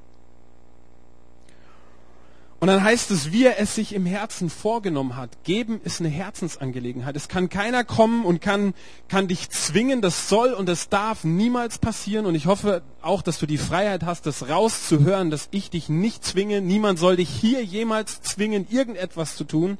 [2.61, 5.31] Und dann heißt es, wie er es sich im Herzen vorgenommen hat.
[5.43, 7.15] Geben ist eine Herzensangelegenheit.
[7.15, 8.75] Es kann keiner kommen und kann,
[9.09, 10.01] kann dich zwingen.
[10.01, 12.27] Das soll und das darf niemals passieren.
[12.27, 16.23] Und ich hoffe auch, dass du die Freiheit hast, das rauszuhören, dass ich dich nicht
[16.23, 16.61] zwinge.
[16.61, 19.79] Niemand soll dich hier jemals zwingen, irgendetwas zu tun.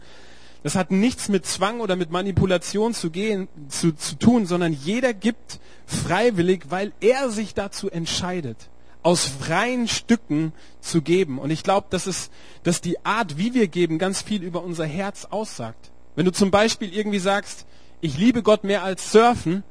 [0.64, 5.14] Das hat nichts mit Zwang oder mit Manipulation zu gehen, zu, zu tun, sondern jeder
[5.14, 8.71] gibt freiwillig, weil er sich dazu entscheidet,
[9.04, 11.40] aus freien Stücken zu geben.
[11.40, 12.30] Und ich glaube, dass
[12.64, 15.92] dass die Art, wie wir geben, ganz viel über unser Herz aussagt.
[16.16, 17.66] Wenn du zum Beispiel irgendwie sagst,
[18.02, 19.64] ich liebe Gott mehr als Surfen,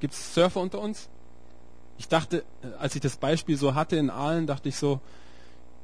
[0.00, 1.08] gibt es Surfer unter uns?
[1.98, 5.00] Ich dachte, äh, als ich das Beispiel so hatte in Aalen, dachte ich so,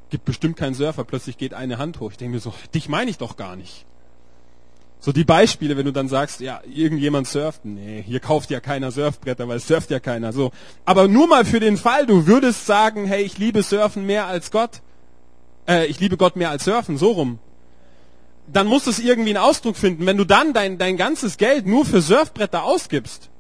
[0.09, 1.05] gibt bestimmt keinen Surfer.
[1.05, 2.11] Plötzlich geht eine Hand hoch.
[2.11, 3.87] Ich denke mir so, dich meine ich doch gar nicht.
[5.03, 7.65] So die Beispiele, wenn du dann sagst, ja, irgendjemand surft.
[7.65, 10.35] Nee, hier kauft ja keiner Surfbretter, weil es surft ja keiner.
[10.35, 10.53] So.
[10.85, 14.51] Aber nur mal für den Fall, du würdest sagen, hey, ich liebe Surfen mehr als
[14.51, 14.83] Gott.
[15.67, 17.39] Äh, ich liebe Gott mehr als Surfen, so rum.
[18.47, 20.05] Dann muss es irgendwie einen Ausdruck finden.
[20.05, 23.31] Wenn du dann dein, dein ganzes Geld nur für Surfbretter ausgibst,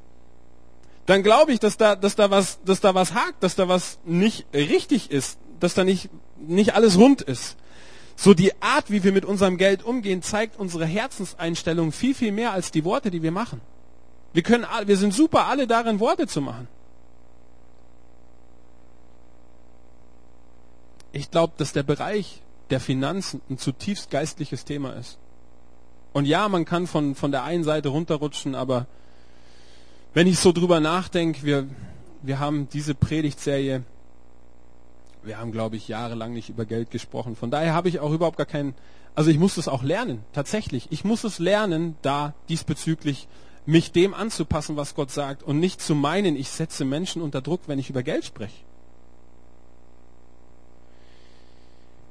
[1.04, 3.98] dann glaube ich, dass da, dass da was, dass da was hakt, dass da was
[4.06, 6.08] nicht richtig ist, dass da nicht,
[6.38, 7.56] nicht alles rund ist.
[8.20, 12.52] So die Art, wie wir mit unserem Geld umgehen, zeigt unsere Herzenseinstellung viel, viel mehr
[12.52, 13.62] als die Worte, die wir machen.
[14.34, 16.68] Wir können, wir sind super alle darin, Worte zu machen.
[21.12, 25.16] Ich glaube, dass der Bereich der Finanzen ein zutiefst geistliches Thema ist.
[26.12, 28.86] Und ja, man kann von, von der einen Seite runterrutschen, aber
[30.12, 31.68] wenn ich so drüber nachdenke, wir,
[32.20, 33.82] wir haben diese Predigtserie,
[35.22, 37.36] wir haben, glaube ich, jahrelang nicht über Geld gesprochen.
[37.36, 38.74] Von daher habe ich auch überhaupt gar keinen,
[39.14, 40.88] also ich muss es auch lernen, tatsächlich.
[40.90, 43.28] Ich muss es lernen, da diesbezüglich
[43.66, 47.62] mich dem anzupassen, was Gott sagt und nicht zu meinen, ich setze Menschen unter Druck,
[47.66, 48.56] wenn ich über Geld spreche.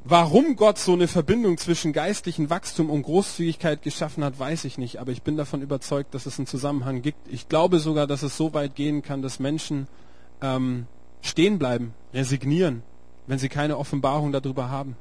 [0.06, 5.00] Warum Gott so eine Verbindung zwischen geistlichem Wachstum und Großzügigkeit geschaffen hat, weiß ich nicht.
[5.00, 7.28] Aber ich bin davon überzeugt, dass es einen Zusammenhang gibt.
[7.28, 9.88] Ich glaube sogar, dass es so weit gehen kann, dass Menschen
[10.42, 10.88] ähm,
[11.22, 12.82] stehen bleiben, resignieren,
[13.30, 14.98] wenn sie keine Offenbarung darüber haben.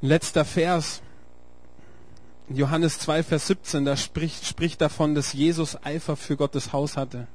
[0.00, 1.02] Letzter Vers.
[2.48, 7.26] Johannes 2, Vers 17, da spricht, spricht davon, dass Jesus Eifer für Gottes Haus hatte.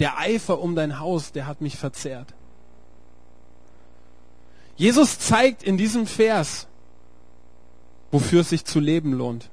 [0.00, 2.34] Der Eifer um dein Haus, der hat mich verzehrt.
[4.74, 6.66] Jesus zeigt in diesem Vers,
[8.10, 9.48] wofür es sich zu leben lohnt.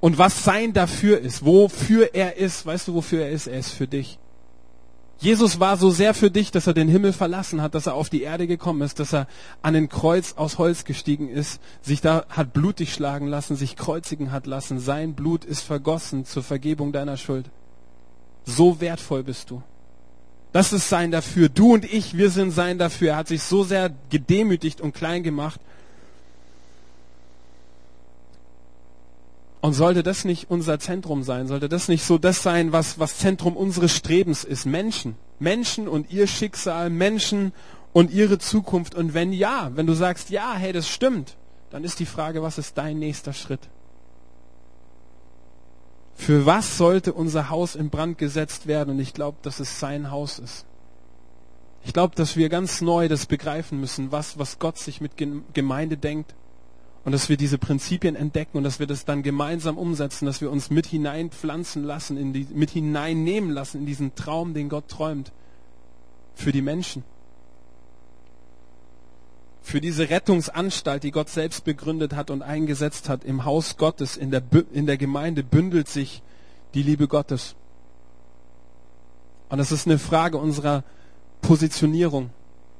[0.00, 2.64] Und was sein dafür ist, wofür er ist.
[2.64, 3.48] Weißt du, wofür er ist?
[3.48, 4.18] Er ist für dich.
[5.18, 8.10] Jesus war so sehr für dich, dass er den Himmel verlassen hat, dass er auf
[8.10, 9.26] die Erde gekommen ist, dass er
[9.62, 14.32] an ein Kreuz aus Holz gestiegen ist, sich da hat blutig schlagen lassen, sich kreuzigen
[14.32, 14.78] hat lassen.
[14.80, 17.50] Sein Blut ist vergossen zur Vergebung deiner Schuld.
[18.44, 19.62] So wertvoll bist du.
[20.52, 21.48] Das ist sein dafür.
[21.48, 23.10] Du und ich, wir sind sein dafür.
[23.10, 25.60] Er hat sich so sehr gedemütigt und klein gemacht.
[29.64, 31.48] Und sollte das nicht unser Zentrum sein?
[31.48, 34.66] Sollte das nicht so das sein, was, was Zentrum unseres Strebens ist?
[34.66, 35.16] Menschen.
[35.38, 37.54] Menschen und ihr Schicksal, Menschen
[37.94, 38.94] und ihre Zukunft.
[38.94, 41.38] Und wenn ja, wenn du sagst, ja, hey, das stimmt,
[41.70, 43.70] dann ist die Frage, was ist dein nächster Schritt?
[46.12, 48.90] Für was sollte unser Haus in Brand gesetzt werden?
[48.90, 50.66] Und ich glaube, dass es sein Haus ist.
[51.86, 55.12] Ich glaube, dass wir ganz neu das begreifen müssen, was, was Gott sich mit
[55.54, 56.34] Gemeinde denkt.
[57.04, 60.50] Und dass wir diese Prinzipien entdecken und dass wir das dann gemeinsam umsetzen, dass wir
[60.50, 65.32] uns mit hineinpflanzen lassen, in die, mit hineinnehmen lassen in diesen Traum, den Gott träumt.
[66.34, 67.04] Für die Menschen
[69.64, 74.30] für diese Rettungsanstalt, die Gott selbst begründet hat und eingesetzt hat im Haus Gottes, in
[74.30, 74.42] der,
[74.74, 76.22] in der Gemeinde bündelt sich
[76.74, 77.56] die Liebe Gottes.
[79.48, 80.84] Und es ist eine Frage unserer
[81.40, 82.28] Positionierung,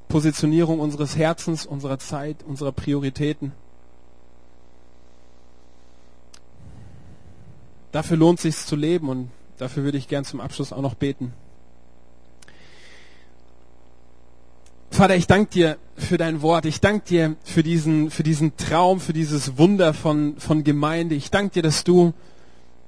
[0.08, 3.52] Positionierung unseres Herzens, unserer Zeit, unserer Prioritäten.
[7.94, 11.32] Dafür lohnt sich zu leben und dafür würde ich gern zum Abschluss auch noch beten.
[14.90, 16.66] Vater, ich danke dir für dein Wort.
[16.66, 21.14] Ich danke dir für diesen, für diesen Traum, für dieses Wunder von, von Gemeinde.
[21.14, 22.14] Ich danke dir, dass du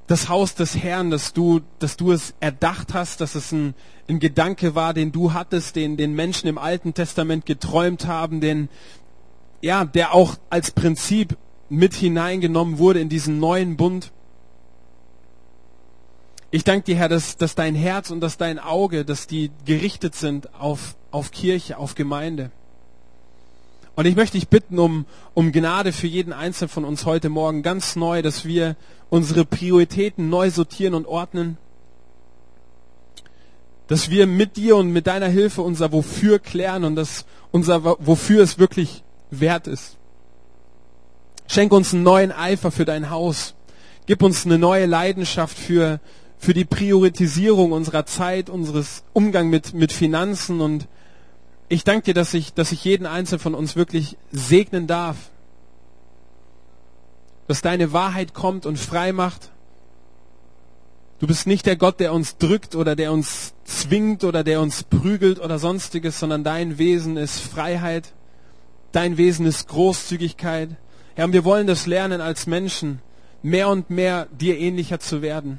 [0.08, 3.74] das Haus des Herrn, dass du, dass du es erdacht hast, dass es ein,
[4.08, 8.68] ein Gedanke war, den du hattest, den, den Menschen im Alten Testament geträumt haben, den,
[9.60, 11.36] ja, der auch als Prinzip
[11.68, 14.10] mit hineingenommen wurde in diesen neuen Bund.
[16.56, 20.14] Ich danke dir, Herr, dass, dass dein Herz und dass dein Auge, dass die gerichtet
[20.14, 22.50] sind auf, auf Kirche, auf Gemeinde.
[23.94, 25.04] Und ich möchte dich bitten um,
[25.34, 28.74] um Gnade für jeden Einzelnen von uns heute Morgen ganz neu, dass wir
[29.10, 31.58] unsere Prioritäten neu sortieren und ordnen.
[33.86, 38.42] Dass wir mit dir und mit deiner Hilfe unser Wofür klären und dass unser Wofür
[38.42, 39.98] es wirklich wert ist.
[41.48, 43.52] Schenk uns einen neuen Eifer für dein Haus.
[44.06, 46.00] Gib uns eine neue Leidenschaft für,
[46.38, 50.86] für die Priorisierung unserer Zeit, unseres Umgang mit, mit Finanzen und
[51.68, 55.16] ich danke dir, dass ich, dass ich jeden Einzelnen von uns wirklich segnen darf.
[57.46, 59.50] dass deine Wahrheit kommt und frei macht.
[61.18, 64.82] Du bist nicht der Gott, der uns drückt oder der uns zwingt oder der uns
[64.82, 68.12] prügelt oder sonstiges, sondern dein Wesen ist Freiheit.
[68.92, 70.70] Dein Wesen ist Großzügigkeit.
[71.14, 73.00] Herr, und wir wollen das lernen als Menschen,
[73.42, 75.58] mehr und mehr dir ähnlicher zu werden.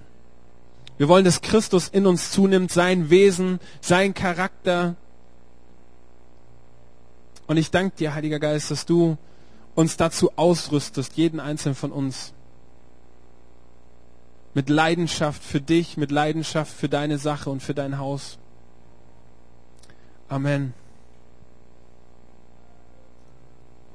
[0.98, 4.96] Wir wollen, dass Christus in uns zunimmt, sein Wesen, sein Charakter.
[7.46, 9.18] Und ich danke dir, Heiliger Geist, dass du
[9.76, 12.34] uns dazu ausrüstest, jeden einzelnen von uns.
[14.56, 18.40] Mit Leidenschaft für dich, mit Leidenschaft für deine Sache und für dein Haus.
[20.30, 20.74] Amen.